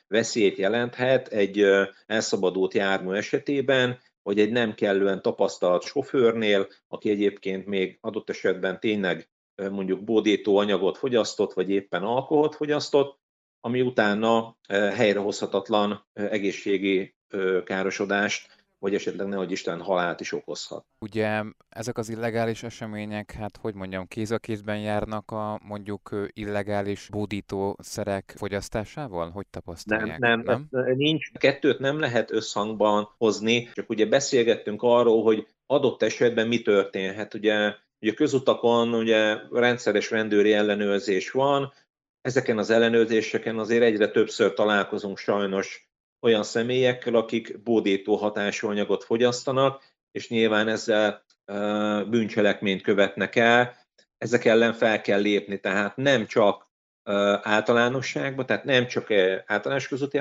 veszélyt 0.07 0.57
jelenthet 0.57 1.29
egy 1.29 1.65
elszabadult 2.07 2.75
jármű 2.75 3.15
esetében, 3.15 3.99
vagy 4.23 4.39
egy 4.39 4.51
nem 4.51 4.75
kellően 4.75 5.23
tapasztalt 5.23 5.83
sofőrnél, 5.83 6.69
aki 6.89 7.11
egyébként 7.11 7.67
még 7.67 7.99
adott 8.01 8.31
esetben 8.31 8.81
tényleg 8.81 9.29
mondjuk 9.71 10.05
bódító 10.05 10.57
anyagot 10.57 10.99
fogyasztott, 10.99 11.53
vagy 11.53 11.71
éppen 11.71 12.03
alkoholt 12.03 12.55
fogyasztott, 12.55 13.19
ami 13.61 13.81
utána 13.81 14.57
helyrehozhatatlan 14.69 16.07
egészségi 16.13 17.17
károsodást 17.65 18.58
vagy 18.79 18.95
esetleg 18.95 19.27
nehogy 19.27 19.51
Isten 19.51 19.81
halált 19.81 20.21
is 20.21 20.33
okozhat. 20.33 20.85
Ugye 20.99 21.43
ezek 21.69 21.99
az 21.99 22.09
illegális 22.09 22.63
események, 22.63 23.33
hát 23.33 23.57
hogy 23.57 23.75
mondjam, 23.75 24.07
kéz 24.07 24.31
a 24.31 24.39
kézben 24.39 24.81
járnak 24.81 25.31
a 25.31 25.61
mondjuk 25.65 26.29
illegális 26.33 27.09
bódítószerek 27.11 28.35
fogyasztásával? 28.37 29.31
Hogy 29.31 29.47
tapasztalják? 29.47 30.19
Nem, 30.19 30.41
nem, 30.41 30.69
nem? 30.71 30.97
nincs. 30.97 31.33
Kettőt 31.33 31.79
nem 31.79 31.99
lehet 31.99 32.33
összhangban 32.33 33.09
hozni, 33.19 33.69
csak 33.75 33.91
ugye 33.91 34.07
beszélgettünk 34.07 34.83
arról, 34.83 35.23
hogy 35.23 35.47
adott 35.67 36.03
esetben 36.03 36.49
mi 36.49 36.63
történhet. 36.63 37.35
Ugye, 37.35 37.75
ugye 38.01 38.13
közutakon 38.13 38.95
ugye 38.95 39.37
rendszeres 39.51 40.11
rendőri 40.11 40.53
ellenőrzés 40.53 41.31
van, 41.31 41.73
ezeken 42.21 42.59
az 42.59 42.71
ellenőrzéseken 42.71 43.59
azért 43.59 43.83
egyre 43.83 44.09
többször 44.09 44.53
találkozunk 44.53 45.19
sajnos 45.19 45.88
olyan 46.21 46.43
személyekkel, 46.43 47.15
akik 47.15 47.63
bódító 47.63 48.17
hatású 48.17 48.69
anyagot 48.69 49.05
fogyasztanak, 49.05 49.83
és 50.11 50.29
nyilván 50.29 50.69
ezzel 50.69 51.25
bűncselekményt 52.09 52.83
követnek 52.83 53.37
el, 53.37 53.77
ezek 54.19 54.45
ellen 54.45 54.73
fel 54.73 55.01
kell 55.01 55.21
lépni, 55.21 55.61
tehát 55.61 55.97
nem 55.97 56.27
csak 56.27 56.67
általánosságban, 57.43 58.47
tehát 58.47 58.65
nem 58.65 58.87
csak 58.87 59.11
általános 59.47 59.89
közúti 59.89 60.19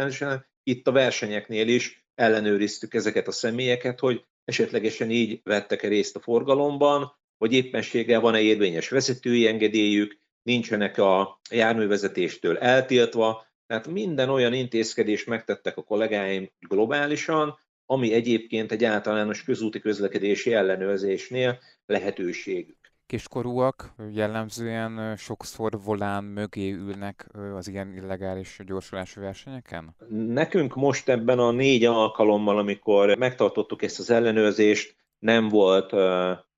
itt 0.64 0.88
a 0.88 0.92
versenyeknél 0.92 1.68
is 1.68 2.06
ellenőriztük 2.16 2.94
ezeket 2.94 3.28
a 3.28 3.32
személyeket, 3.32 4.00
hogy 4.00 4.26
esetlegesen 4.46 5.10
így 5.10 5.42
vettek-e 5.44 5.88
részt 5.88 6.16
a 6.16 6.20
forgalomban, 6.20 7.16
vagy 7.38 7.54
éppenséggel 7.54 8.20
van-e 8.20 8.42
érvényes 8.42 8.90
vezetői 8.90 9.48
engedélyük, 9.48 10.20
nincsenek 10.44 10.98
a 10.98 11.40
járművezetéstől 11.52 12.58
eltiltva, 12.58 13.47
tehát 13.68 13.88
minden 13.88 14.30
olyan 14.30 14.54
intézkedést 14.54 15.28
megtettek 15.28 15.78
a 15.78 15.84
kollégáim 15.84 16.52
globálisan, 16.60 17.58
ami 17.86 18.14
egyébként 18.14 18.72
egy 18.72 18.84
általános 18.84 19.44
közúti 19.44 19.80
közlekedési 19.80 20.54
ellenőrzésnél 20.54 21.60
lehetőségük. 21.86 22.78
kiskorúak 23.06 23.94
jellemzően 24.12 25.16
sokszor 25.18 25.82
volán 25.84 26.24
mögé 26.24 26.72
ülnek 26.72 27.28
az 27.56 27.68
ilyen 27.68 27.94
illegális 27.94 28.60
gyorsulási 28.66 29.20
versenyeken? 29.20 29.96
Nekünk 30.10 30.76
most 30.76 31.10
ebben 31.10 31.40
a 31.40 31.52
négy 31.52 31.86
alkalommal, 31.86 32.58
amikor 32.58 33.18
megtartottuk 33.18 33.82
ezt 33.82 34.00
az 34.00 34.10
ellenőrzést, 34.10 34.96
nem 35.20 35.48
volt 35.48 35.94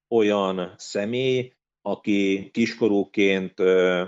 olyan 0.08 0.74
személy, 0.78 1.54
aki 1.82 2.50
kiskorúként 2.54 3.54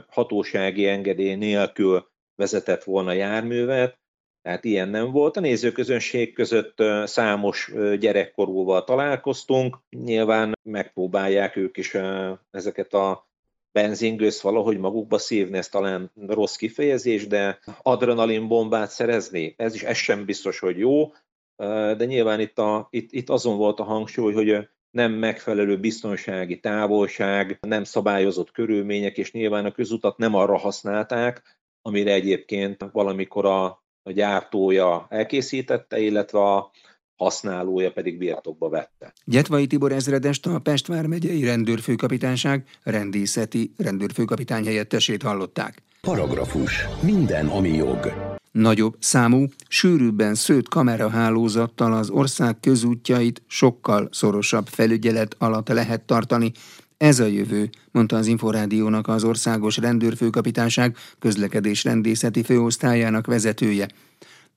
hatósági 0.07 0.87
engedély 0.87 1.35
nélkül 1.35 2.10
vezetett 2.41 2.83
volna 2.83 3.11
járművet, 3.11 3.99
tehát 4.41 4.63
ilyen 4.63 4.89
nem 4.89 5.11
volt. 5.11 5.37
A 5.37 5.39
nézőközönség 5.39 6.33
között 6.33 6.83
számos 7.03 7.71
gyerekkorúval 7.99 8.83
találkoztunk. 8.83 9.77
Nyilván 9.89 10.57
megpróbálják 10.63 11.55
ők 11.55 11.77
is 11.77 11.97
ezeket 12.51 12.93
a 12.93 13.29
benzingőzt 13.71 14.41
valahogy 14.41 14.77
magukba 14.77 15.17
szívni, 15.17 15.57
ez 15.57 15.67
talán 15.67 16.11
rossz 16.27 16.55
kifejezés, 16.55 17.27
de 17.27 17.59
adrenalinbombát 17.81 18.89
szerezni, 18.89 19.53
ez 19.57 19.75
is 19.75 19.83
ez 19.83 19.97
sem 19.97 20.25
biztos, 20.25 20.59
hogy 20.59 20.77
jó, 20.77 21.13
de 21.97 22.05
nyilván 22.05 22.39
itt, 22.39 22.59
a, 22.59 22.87
itt, 22.89 23.11
itt 23.11 23.29
azon 23.29 23.57
volt 23.57 23.79
a 23.79 23.83
hangsúly, 23.83 24.33
hogy 24.33 24.67
nem 24.91 25.11
megfelelő 25.11 25.79
biztonsági 25.79 26.59
távolság, 26.59 27.57
nem 27.61 27.83
szabályozott 27.83 28.51
körülmények, 28.51 29.17
és 29.17 29.31
nyilván 29.31 29.65
a 29.65 29.71
közutat 29.71 30.17
nem 30.17 30.35
arra 30.35 30.57
használták, 30.57 31.60
amire 31.81 32.13
egyébként 32.13 32.85
valamikor 32.91 33.45
a, 33.45 33.65
a 34.03 34.11
gyártója 34.11 35.05
elkészítette, 35.09 35.99
illetve 35.99 36.39
a 36.39 36.71
használója 37.15 37.91
pedig 37.91 38.17
birtokba 38.17 38.69
vette. 38.69 39.13
Gyetvai 39.25 39.67
Tibor 39.67 39.91
ezredest 39.91 40.45
a 40.45 40.59
Pest 40.59 40.87
vármegyei 40.87 41.43
rendőrfőkapitányság 41.43 42.67
rendészeti 42.83 43.73
rendőrfőkapitány 43.77 44.65
helyettesét 44.65 45.21
hallották. 45.21 45.83
Paragrafus. 46.01 46.85
Minden, 47.01 47.47
ami 47.47 47.69
jog. 47.69 48.13
Nagyobb 48.51 48.95
számú, 48.99 49.45
sűrűbben 49.67 50.35
szőtt 50.35 50.67
kamerahálózattal 50.67 51.93
az 51.93 52.09
ország 52.09 52.59
közútjait 52.59 53.41
sokkal 53.47 54.09
szorosabb 54.11 54.67
felügyelet 54.67 55.35
alatt 55.39 55.67
lehet 55.67 56.01
tartani. 56.01 56.51
Ez 57.09 57.19
a 57.19 57.25
jövő, 57.25 57.69
mondta 57.91 58.15
az 58.15 58.27
Inforádiónak 58.27 59.07
az 59.07 59.23
Országos 59.23 59.77
Rendőrfőkapitányság 59.77 60.95
közlekedés 61.19 61.83
rendészeti 61.83 62.43
főosztályának 62.43 63.25
vezetője. 63.25 63.87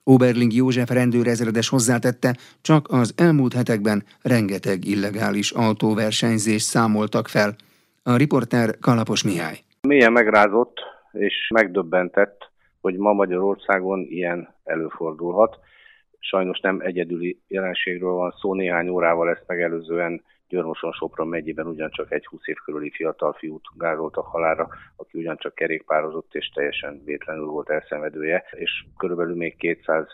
Oberling 0.03 0.53
József 0.53 0.91
rendőrezredes 0.91 1.69
hozzátette, 1.69 2.37
csak 2.61 2.87
az 2.89 3.15
elmúlt 3.17 3.53
hetekben 3.53 4.05
rengeteg 4.23 4.85
illegális 4.85 5.51
autóversenyzést 5.51 6.67
számoltak 6.67 7.29
fel. 7.29 7.55
A 8.03 8.17
riporter 8.17 8.79
Kalapos 8.79 9.23
Mihály. 9.25 9.59
Milyen 9.81 10.13
megrázott 10.13 10.81
és 11.13 11.49
megdöbbentett 11.55 12.53
hogy 12.81 12.97
ma 12.97 13.13
Magyarországon 13.13 14.01
ilyen 14.09 14.55
előfordulhat. 14.65 15.59
Sajnos 16.19 16.61
nem 16.61 16.81
egyedüli 16.81 17.39
jelenségről 17.49 18.13
van 18.13 18.35
szó, 18.41 18.55
néhány 18.55 18.89
órával 18.89 19.31
ezt 19.31 19.45
megelőzően 19.47 20.23
Györmoson 20.49 20.93
Sopron 20.93 21.29
megyében 21.29 21.67
ugyancsak 21.67 22.13
egy 22.13 22.27
20 22.27 22.47
év 22.47 22.57
körüli 22.65 22.91
fiatal 22.91 23.33
fiút 23.33 23.63
gázoltak 23.77 24.27
halára, 24.27 24.69
aki 24.97 25.19
ugyancsak 25.19 25.55
kerékpározott 25.55 26.35
és 26.35 26.49
teljesen 26.49 27.03
vétlenül 27.05 27.47
volt 27.47 27.71
elszenvedője, 27.71 28.45
és 28.51 28.85
körülbelül 28.97 29.37
még 29.37 29.57
200 29.57 30.07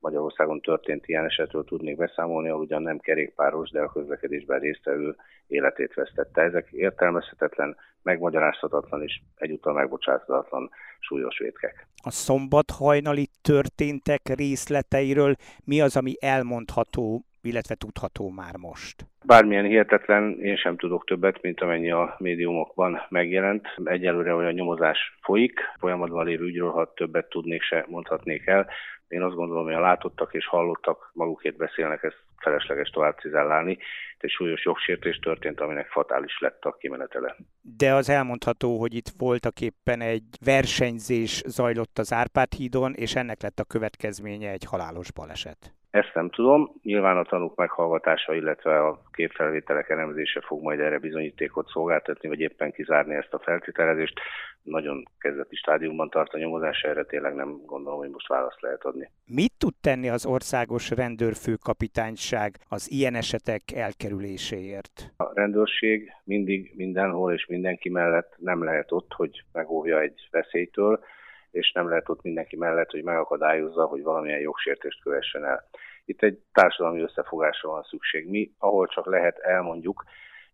Magyarországon 0.00 0.60
történt 0.60 1.06
ilyen 1.06 1.24
esetről 1.24 1.64
tudnék 1.64 1.96
beszámolni, 1.96 2.50
ugyan 2.50 2.82
nem 2.82 2.98
kerékpáros, 2.98 3.70
de 3.70 3.80
a 3.80 3.92
közlekedésben 3.92 4.60
résztvevő 4.60 5.16
életét 5.46 5.94
vesztette. 5.94 6.42
Ezek 6.42 6.68
értelmezhetetlen, 6.70 7.76
megmagyarázhatatlan 8.02 9.02
és 9.02 9.20
egyúttal 9.34 9.72
megbocsáthatatlan 9.72 10.70
súlyos 10.98 11.38
vétkek. 11.38 11.86
A 12.02 12.10
szombat 12.10 12.70
hajnali 12.70 13.28
történtek 13.42 14.20
részleteiről 14.36 15.34
mi 15.64 15.80
az, 15.80 15.96
ami 15.96 16.14
elmondható, 16.20 17.24
illetve 17.42 17.74
tudható 17.74 18.30
már 18.30 18.56
most? 18.56 19.06
Bármilyen 19.24 19.64
hihetetlen, 19.64 20.40
én 20.40 20.56
sem 20.56 20.76
tudok 20.76 21.04
többet, 21.04 21.42
mint 21.42 21.60
amennyi 21.60 21.90
a 21.90 22.14
médiumokban 22.18 23.06
megjelent. 23.08 23.66
Egyelőre 23.84 24.34
olyan 24.34 24.52
nyomozás 24.52 24.98
folyik, 25.22 25.60
folyamatban 25.78 26.24
lévő 26.24 26.44
ügyről, 26.44 26.70
ha 26.70 26.92
többet 26.92 27.28
tudnék 27.28 27.62
se 27.62 27.84
mondhatnék 27.88 28.46
el. 28.46 28.68
Én 29.08 29.22
azt 29.22 29.34
gondolom, 29.34 29.64
hogy 29.64 29.74
a 29.74 29.80
látottak 29.80 30.34
és 30.34 30.46
hallottak 30.46 31.10
magukért 31.12 31.56
beszélnek, 31.56 32.02
ezt 32.02 32.22
felesleges 32.36 32.88
tovább 32.88 33.18
cizellálni. 33.18 33.78
Egy 34.18 34.30
súlyos 34.30 34.64
jogsértés 34.64 35.18
történt, 35.18 35.60
aminek 35.60 35.86
fatális 35.86 36.38
lett 36.40 36.64
a 36.64 36.76
kimenetele. 36.80 37.36
De 37.60 37.92
az 37.92 38.08
elmondható, 38.08 38.78
hogy 38.78 38.94
itt 38.94 39.12
voltak 39.18 39.60
éppen 39.60 40.00
egy 40.00 40.24
versenyzés 40.44 41.42
zajlott 41.46 41.98
az 41.98 42.12
Árpád 42.12 42.52
hídon, 42.52 42.94
és 42.94 43.14
ennek 43.14 43.42
lett 43.42 43.58
a 43.58 43.64
következménye 43.64 44.50
egy 44.50 44.64
halálos 44.64 45.12
baleset. 45.12 45.77
Ezt 45.90 46.14
nem 46.14 46.30
tudom. 46.30 46.72
Nyilván 46.82 47.16
a 47.16 47.24
tanúk 47.24 47.56
meghallgatása, 47.56 48.34
illetve 48.34 48.78
a 48.86 49.02
képfelvételek 49.12 49.88
elemzése 49.88 50.40
fog 50.40 50.62
majd 50.62 50.80
erre 50.80 50.98
bizonyítékot 50.98 51.68
szolgáltatni, 51.68 52.28
vagy 52.28 52.40
éppen 52.40 52.72
kizárni 52.72 53.14
ezt 53.14 53.32
a 53.32 53.38
feltételezést. 53.38 54.20
Nagyon 54.62 55.04
kezdeti 55.18 55.56
stádiumban 55.56 56.10
tart 56.10 56.34
a 56.34 56.38
nyomozás, 56.38 56.82
erre 56.82 57.04
tényleg 57.04 57.34
nem 57.34 57.60
gondolom, 57.66 57.98
hogy 57.98 58.10
most 58.10 58.28
választ 58.28 58.60
lehet 58.60 58.84
adni. 58.84 59.10
Mit 59.26 59.52
tud 59.58 59.74
tenni 59.80 60.08
az 60.08 60.26
országos 60.26 60.90
rendőrfőkapitányság 60.90 62.56
az 62.68 62.90
ilyen 62.90 63.14
esetek 63.14 63.62
elkerüléséért? 63.74 65.12
A 65.16 65.34
rendőrség 65.34 66.12
mindig 66.24 66.72
mindenhol 66.76 67.32
és 67.32 67.46
mindenki 67.46 67.88
mellett 67.88 68.34
nem 68.36 68.64
lehet 68.64 68.92
ott, 68.92 69.12
hogy 69.12 69.44
megóvja 69.52 70.00
egy 70.00 70.28
veszélytől, 70.30 71.00
és 71.50 71.72
nem 71.72 71.88
lehet 71.88 72.08
ott 72.08 72.22
mindenki 72.22 72.56
mellett, 72.56 72.90
hogy 72.90 73.02
megakadályozza, 73.02 73.84
hogy 73.84 74.02
valamilyen 74.02 74.40
jogsértést 74.40 75.02
kövessen 75.02 75.44
el. 75.44 75.68
Itt 76.04 76.22
egy 76.22 76.38
társadalmi 76.52 77.00
összefogásra 77.00 77.68
van 77.70 77.82
szükség. 77.82 78.28
Mi, 78.28 78.52
ahol 78.58 78.86
csak 78.86 79.06
lehet, 79.06 79.38
elmondjuk, 79.38 80.04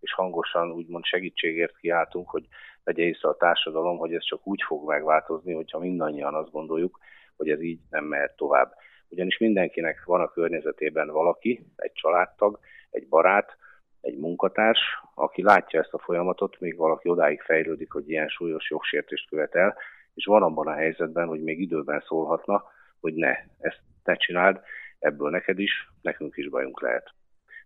és 0.00 0.12
hangosan 0.12 0.70
úgymond 0.70 1.04
segítségért 1.04 1.76
kiáltunk, 1.76 2.30
hogy 2.30 2.46
vegye 2.84 3.02
észre 3.02 3.28
a 3.28 3.36
társadalom, 3.36 3.96
hogy 3.96 4.14
ez 4.14 4.24
csak 4.24 4.46
úgy 4.46 4.62
fog 4.66 4.88
megváltozni, 4.88 5.52
hogyha 5.52 5.78
mindannyian 5.78 6.34
azt 6.34 6.50
gondoljuk, 6.50 6.98
hogy 7.36 7.48
ez 7.48 7.60
így 7.60 7.80
nem 7.90 8.04
mehet 8.04 8.36
tovább. 8.36 8.74
Ugyanis 9.08 9.38
mindenkinek 9.38 10.04
van 10.04 10.20
a 10.20 10.30
környezetében 10.30 11.08
valaki, 11.08 11.66
egy 11.76 11.92
családtag, 11.92 12.58
egy 12.90 13.08
barát, 13.08 13.56
egy 14.00 14.18
munkatárs, 14.18 14.80
aki 15.14 15.42
látja 15.42 15.80
ezt 15.80 15.94
a 15.94 15.98
folyamatot, 15.98 16.60
még 16.60 16.76
valaki 16.76 17.08
odáig 17.08 17.40
fejlődik, 17.40 17.92
hogy 17.92 18.10
ilyen 18.10 18.28
súlyos 18.28 18.70
jogsértést 18.70 19.28
követel, 19.28 19.76
és 20.14 20.24
van 20.24 20.42
abban 20.42 20.66
a 20.66 20.74
helyzetben, 20.74 21.26
hogy 21.26 21.42
még 21.42 21.60
időben 21.60 22.04
szólhatna, 22.06 22.64
hogy 23.00 23.14
ne, 23.14 23.32
ezt 23.58 23.80
ne 24.04 24.14
csináld, 24.14 24.60
ebből 24.98 25.30
neked 25.30 25.58
is, 25.58 25.90
nekünk 26.02 26.36
is 26.36 26.48
bajunk 26.48 26.80
lehet. 26.80 27.14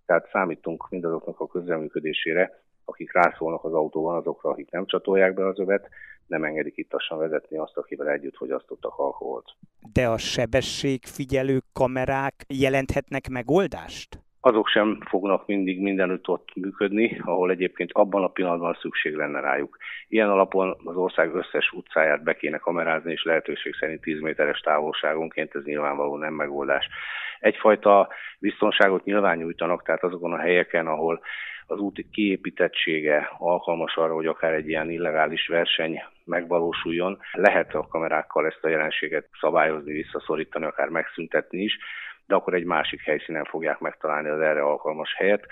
Tehát 0.07 0.29
számítunk 0.33 0.89
mindazoknak 0.89 1.41
a 1.41 1.47
közreműködésére, 1.47 2.63
akik 2.85 3.13
rászólnak 3.13 3.65
az 3.65 3.73
autóban 3.73 4.17
azokra, 4.17 4.51
akik 4.51 4.71
nem 4.71 4.87
csatolják 4.87 5.35
be 5.35 5.47
az 5.47 5.59
övet, 5.59 5.89
nem 6.27 6.45
engedik 6.45 6.77
ittassan 6.77 7.19
vezetni 7.19 7.59
azt, 7.59 7.77
akivel 7.77 8.09
együtt 8.09 8.37
fogyasztottak 8.37 8.99
alkoholt. 8.99 9.55
De 9.93 10.09
a 10.09 10.19
sebességfigyelő 10.19 11.59
kamerák 11.73 12.45
jelenthetnek 12.49 13.29
megoldást? 13.29 14.28
Azok 14.41 14.69
sem 14.69 14.99
fognak 15.09 15.47
mindig 15.47 15.81
mindenütt 15.81 16.29
ott 16.29 16.49
működni, 16.55 17.21
ahol 17.25 17.51
egyébként 17.51 17.93
abban 17.93 18.23
a 18.25 18.29
pillanatban 18.29 18.79
szükség 18.81 19.15
lenne 19.15 19.41
rájuk. 19.41 19.77
Ilyen 20.09 20.31
alapon 20.31 20.77
az 20.85 20.97
ország 20.97 21.35
összes 21.35 21.73
utcáját 21.73 22.23
be 22.23 22.37
kéne 22.37 22.59
kamerázni, 22.59 23.13
és 23.13 23.25
lehetőség 23.25 23.75
szerint 23.75 24.01
10 24.01 24.21
méteres 24.21 24.61
távolságonként 24.61 25.55
ez 25.55 25.65
nyilvánvaló 25.65 26.17
nem 26.17 26.35
megoldás. 26.35 26.89
Egyfajta 27.41 28.09
biztonságot 28.39 29.05
nyilván 29.05 29.37
nyújtanak, 29.37 29.83
tehát 29.83 30.03
azokon 30.03 30.33
a 30.33 30.39
helyeken, 30.39 30.87
ahol 30.87 31.21
az 31.67 31.79
út 31.79 32.07
kiépítettsége 32.13 33.31
alkalmas 33.39 33.97
arra, 33.97 34.15
hogy 34.15 34.27
akár 34.27 34.53
egy 34.53 34.69
ilyen 34.69 34.91
illegális 34.91 35.47
verseny 35.47 36.03
megvalósuljon. 36.25 37.19
Lehet 37.33 37.75
a 37.75 37.87
kamerákkal 37.87 38.47
ezt 38.47 38.65
a 38.65 38.69
jelenséget 38.69 39.29
szabályozni, 39.41 39.93
visszaszorítani, 39.93 40.65
akár 40.65 40.89
megszüntetni 40.89 41.63
is, 41.63 41.79
de 42.29 42.35
akkor 42.35 42.55
egy 42.55 42.65
másik 42.65 43.01
helyszínen 43.01 43.45
fogják 43.45 43.79
megtalálni 43.79 44.29
az 44.29 44.41
erre 44.41 44.63
alkalmas 44.63 45.15
helyet 45.15 45.47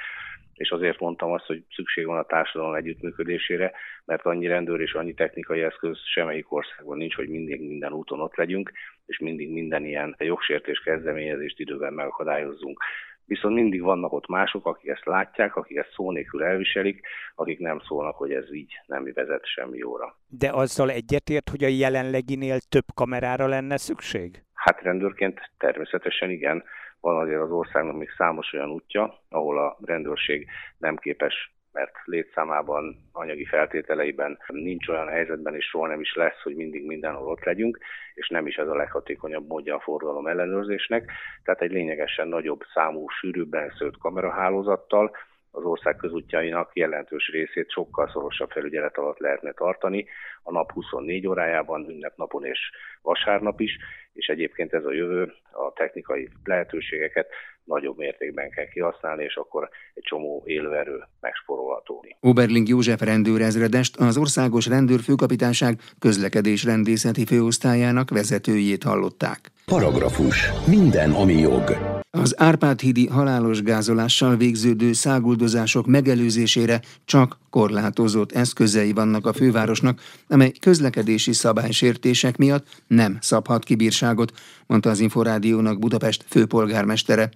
és 0.57 0.71
azért 0.71 1.01
mondtam 1.01 1.33
azt, 1.33 1.45
hogy 1.45 1.63
szükség 1.75 2.07
van 2.07 2.19
a 2.19 2.27
társadalom 2.27 2.75
együttműködésére, 2.75 3.73
mert 4.05 4.27
annyi 4.27 4.47
rendőr 4.47 4.81
és 4.81 4.93
annyi 4.93 5.15
technikai 5.15 5.61
eszköz 5.61 5.99
semmelyik 6.15 6.53
országban 6.53 6.97
nincs, 6.97 7.15
hogy 7.15 7.29
mindig 7.29 7.61
minden 7.61 7.93
úton 7.93 8.21
ott 8.21 8.37
legyünk, 8.37 8.73
és 9.07 9.19
mindig 9.19 9.53
minden 9.53 9.85
ilyen 9.85 10.15
jogsértés 10.19 10.79
kezdeményezést 10.79 11.61
időben 11.61 11.93
megakadályozzunk. 11.93 12.83
Viszont 13.25 13.55
mindig 13.55 13.83
vannak 13.83 14.13
ott 14.13 14.29
mások, 14.29 14.67
akik 14.67 14.91
ezt 14.91 15.05
látják, 15.05 15.57
akik 15.57 15.77
ezt 15.77 15.93
szó 15.93 16.11
nélkül 16.11 16.45
elviselik, 16.45 17.07
akik 17.35 17.59
nem 17.59 17.81
szólnak, 17.81 18.17
hogy 18.17 18.33
ez 18.33 18.55
így 18.55 18.73
nem 18.87 19.11
vezet 19.15 19.47
semmi 19.47 19.79
jóra. 19.79 20.17
De 20.29 20.51
azzal 20.51 20.91
egyetért, 20.91 21.49
hogy 21.49 21.65
a 21.65 21.69
jelenleginél 21.69 22.59
több 22.69 22.85
kamerára 22.95 23.47
lenne 23.47 23.77
szükség? 23.77 24.46
Hát 24.67 24.83
rendőrként 24.83 25.51
természetesen 25.59 26.31
igen. 26.31 26.65
Van 27.01 27.17
azért 27.17 27.41
az 27.41 27.51
országnak 27.51 27.97
még 27.97 28.11
számos 28.17 28.53
olyan 28.53 28.71
útja, 28.71 29.19
ahol 29.29 29.59
a 29.59 29.79
rendőrség 29.85 30.47
nem 30.79 30.97
képes 30.97 31.55
mert 31.73 31.93
létszámában, 32.05 32.97
anyagi 33.13 33.45
feltételeiben 33.45 34.39
nincs 34.47 34.89
olyan 34.89 35.09
helyzetben, 35.09 35.55
és 35.55 35.65
soha 35.65 35.87
nem 35.87 36.01
is 36.01 36.15
lesz, 36.15 36.43
hogy 36.43 36.55
mindig 36.55 36.87
mindenhol 36.87 37.29
ott 37.29 37.45
legyünk, 37.45 37.79
és 38.15 38.29
nem 38.29 38.47
is 38.47 38.57
ez 38.57 38.69
a 38.69 38.77
leghatékonyabb 38.77 39.47
módja 39.47 39.75
a 39.75 39.81
forgalom 39.81 40.27
ellenőrzésnek. 40.27 41.13
Tehát 41.45 41.61
egy 41.61 41.71
lényegesen 41.71 42.29
nagyobb 42.29 42.61
számú, 42.75 43.09
sűrűbben 43.09 43.73
szőtt 43.79 43.99
kamerahálózattal, 43.99 45.17
az 45.51 45.65
ország 45.65 45.97
közútjainak 45.97 46.77
jelentős 46.77 47.29
részét 47.29 47.71
sokkal 47.71 48.09
szorosabb 48.09 48.51
felügyelet 48.51 48.97
alatt 48.97 49.19
lehetne 49.19 49.53
tartani, 49.53 50.07
a 50.43 50.53
nap 50.53 50.73
24 50.73 51.27
órájában, 51.27 51.89
ünnepnapon 51.89 52.45
és 52.45 52.59
vasárnap 53.03 53.61
is, 53.61 53.79
és 54.17 54.27
egyébként 54.27 54.73
ez 54.73 54.85
a 54.85 54.93
jövő 54.93 55.33
a 55.53 55.73
technikai 55.75 56.29
lehetőségeket 56.45 57.27
nagyobb 57.65 57.97
mértékben 57.97 58.51
kell 58.51 58.69
kihasználni, 58.69 59.25
és 59.25 59.35
akkor 59.35 59.69
egy 59.95 60.03
csomó 60.03 60.43
élőerő 60.47 61.03
megsporolható. 61.21 62.05
Oberling 62.21 62.69
József 62.69 63.01
rendőrezredest 63.01 63.97
az 63.97 64.17
Országos 64.17 64.67
Rendőrfőkapitányság 64.67 65.75
közlekedés 65.99 66.65
rendészeti 66.65 67.25
főosztályának 67.25 68.11
vezetőjét 68.11 68.83
hallották. 68.83 69.39
Paragrafus. 69.65 70.51
Minden, 70.67 71.11
ami 71.11 71.33
jog. 71.33 71.96
Az 72.17 72.41
Árpád-hídi 72.41 73.07
halálos 73.07 73.63
gázolással 73.63 74.37
végződő 74.37 74.93
száguldozások 74.93 75.87
megelőzésére 75.87 76.81
csak 77.05 77.39
korlátozott 77.51 78.33
eszközei 78.33 78.93
vannak 78.93 79.27
a 79.27 79.33
fővárosnak, 79.33 80.01
amely 80.29 80.53
közlekedési 80.61 81.33
szabálysértések 81.33 82.37
miatt 82.37 82.67
nem 82.87 83.19
szabhat 83.21 83.65
kibírságot, 83.65 84.33
mondta 84.67 84.91
az 84.91 85.01
Inforádiónak 85.01 85.79
Budapest 85.79 86.25
főpolgármestere. 86.29 87.31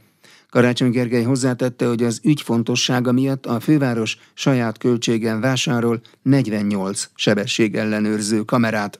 Karácsony 0.50 0.90
Gergely 0.90 1.22
hozzátette, 1.22 1.86
hogy 1.86 2.02
az 2.02 2.20
ügy 2.22 2.42
fontossága 2.42 3.12
miatt 3.12 3.46
a 3.46 3.60
főváros 3.60 4.18
saját 4.34 4.78
költségen 4.78 5.40
vásárol 5.40 6.00
48 6.22 7.08
sebességellenőrző 7.14 8.42
kamerát. 8.42 8.98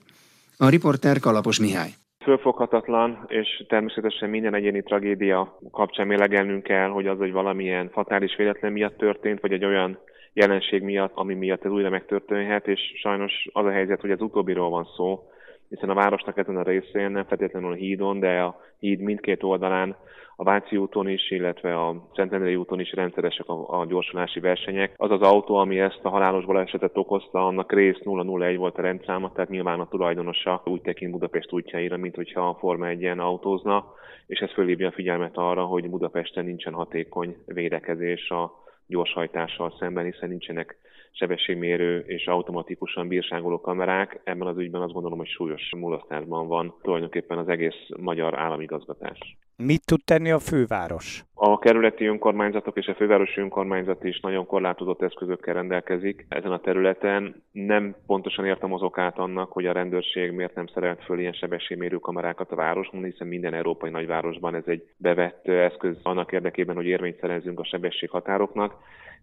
A 0.57 0.69
riporter 0.69 1.19
Kalapos 1.19 1.59
Mihály. 1.59 2.00
Fölfoghatatlan, 2.21 3.25
és 3.27 3.65
természetesen 3.67 4.29
minden 4.29 4.53
egyéni 4.53 4.83
tragédia 4.83 5.57
kapcsán 5.71 6.07
mélegelnünk 6.07 6.63
kell, 6.63 6.89
hogy 6.89 7.07
az 7.07 7.21
egy 7.21 7.31
valamilyen 7.31 7.89
fatális 7.89 8.35
véletlen 8.35 8.71
miatt 8.71 8.97
történt, 8.97 9.39
vagy 9.39 9.51
egy 9.51 9.65
olyan 9.65 9.99
jelenség 10.33 10.81
miatt, 10.81 11.11
ami 11.15 11.33
miatt 11.33 11.65
ez 11.65 11.71
újra 11.71 11.89
megtörténhet, 11.89 12.67
és 12.67 12.79
sajnos 12.95 13.47
az 13.51 13.65
a 13.65 13.71
helyzet, 13.71 14.01
hogy 14.01 14.11
az 14.11 14.21
utóbbiról 14.21 14.69
van 14.69 14.87
szó, 14.95 15.30
hiszen 15.71 15.89
a 15.89 15.93
városnak 15.93 16.37
ezen 16.37 16.57
a 16.57 16.63
részén, 16.63 17.11
nem 17.11 17.25
feltétlenül 17.25 17.71
a 17.71 17.75
hídon, 17.75 18.19
de 18.19 18.41
a 18.41 18.59
híd 18.79 18.99
mindkét 18.99 19.43
oldalán, 19.43 19.95
a 20.35 20.43
Váci 20.43 20.77
úton 20.77 21.07
is, 21.07 21.31
illetve 21.31 21.81
a 21.81 22.09
Szentendrei 22.15 22.55
úton 22.55 22.79
is 22.79 22.93
rendszeresek 22.93 23.47
a, 23.49 23.79
a 23.79 23.85
gyorsulási 23.85 24.39
versenyek. 24.39 24.93
Az 24.97 25.11
az 25.11 25.21
autó, 25.21 25.55
ami 25.55 25.79
ezt 25.79 25.99
a 26.01 26.09
halálos 26.09 26.45
balesetet 26.45 26.97
okozta, 26.97 27.47
annak 27.47 27.71
rész 27.71 27.97
001 28.03 28.57
volt 28.57 28.77
a 28.77 28.81
rendszáma, 28.81 29.31
tehát 29.31 29.49
nyilván 29.49 29.79
a 29.79 29.87
tulajdonosa 29.87 30.61
úgy 30.65 30.81
tekint 30.81 31.11
Budapest 31.11 31.53
útjaira, 31.53 31.97
mint 31.97 32.15
hogyha 32.15 32.49
a 32.49 32.55
Forma 32.59 32.87
1 32.87 33.05
autózna, 33.05 33.93
és 34.27 34.39
ez 34.39 34.51
fölhívja 34.51 34.87
a 34.87 34.91
figyelmet 34.91 35.37
arra, 35.37 35.63
hogy 35.65 35.89
Budapesten 35.89 36.45
nincsen 36.45 36.73
hatékony 36.73 37.35
védekezés 37.45 38.29
a 38.29 38.51
gyorshajtással 38.87 39.75
szemben, 39.79 40.05
hiszen 40.05 40.29
nincsenek 40.29 40.77
sebességmérő 41.11 41.99
és 41.99 42.25
automatikusan 42.25 43.07
bírságoló 43.07 43.61
kamerák. 43.61 44.21
Ebben 44.23 44.47
az 44.47 44.57
ügyben 44.57 44.81
azt 44.81 44.93
gondolom, 44.93 45.17
hogy 45.17 45.27
súlyos 45.27 45.69
mulasztásban 45.77 46.47
van 46.47 46.75
tulajdonképpen 46.81 47.37
az 47.37 47.47
egész 47.47 47.87
magyar 47.97 48.39
államigazgatás. 48.39 49.37
Mit 49.55 49.85
tud 49.85 50.03
tenni 50.03 50.31
a 50.31 50.39
főváros? 50.39 51.23
A 51.43 51.59
kerületi 51.59 52.05
önkormányzatok 52.05 52.77
és 52.77 52.87
a 52.87 52.93
fővárosi 52.93 53.41
önkormányzat 53.41 54.03
is 54.03 54.19
nagyon 54.19 54.45
korlátozott 54.45 55.01
eszközökkel 55.01 55.53
rendelkezik 55.53 56.25
ezen 56.29 56.51
a 56.51 56.59
területen. 56.59 57.43
Nem 57.51 57.95
pontosan 58.05 58.45
értem 58.45 58.73
az 58.73 58.81
okát 58.81 59.17
annak, 59.17 59.51
hogy 59.51 59.65
a 59.65 59.71
rendőrség 59.71 60.31
miért 60.31 60.55
nem 60.55 60.67
szerelt 60.67 61.03
föl 61.03 61.19
ilyen 61.19 61.33
sebességmérő 61.33 61.97
kamerákat 61.97 62.51
a 62.51 62.55
városban, 62.55 63.03
hiszen 63.03 63.27
minden 63.27 63.53
európai 63.53 63.89
nagyvárosban 63.89 64.55
ez 64.55 64.63
egy 64.65 64.83
bevett 64.97 65.47
eszköz 65.47 65.97
annak 66.03 66.31
érdekében, 66.31 66.75
hogy 66.75 66.85
érvényt 66.85 67.19
szerezzünk 67.19 67.59
a 67.59 67.65
sebességhatároknak. 67.65 68.73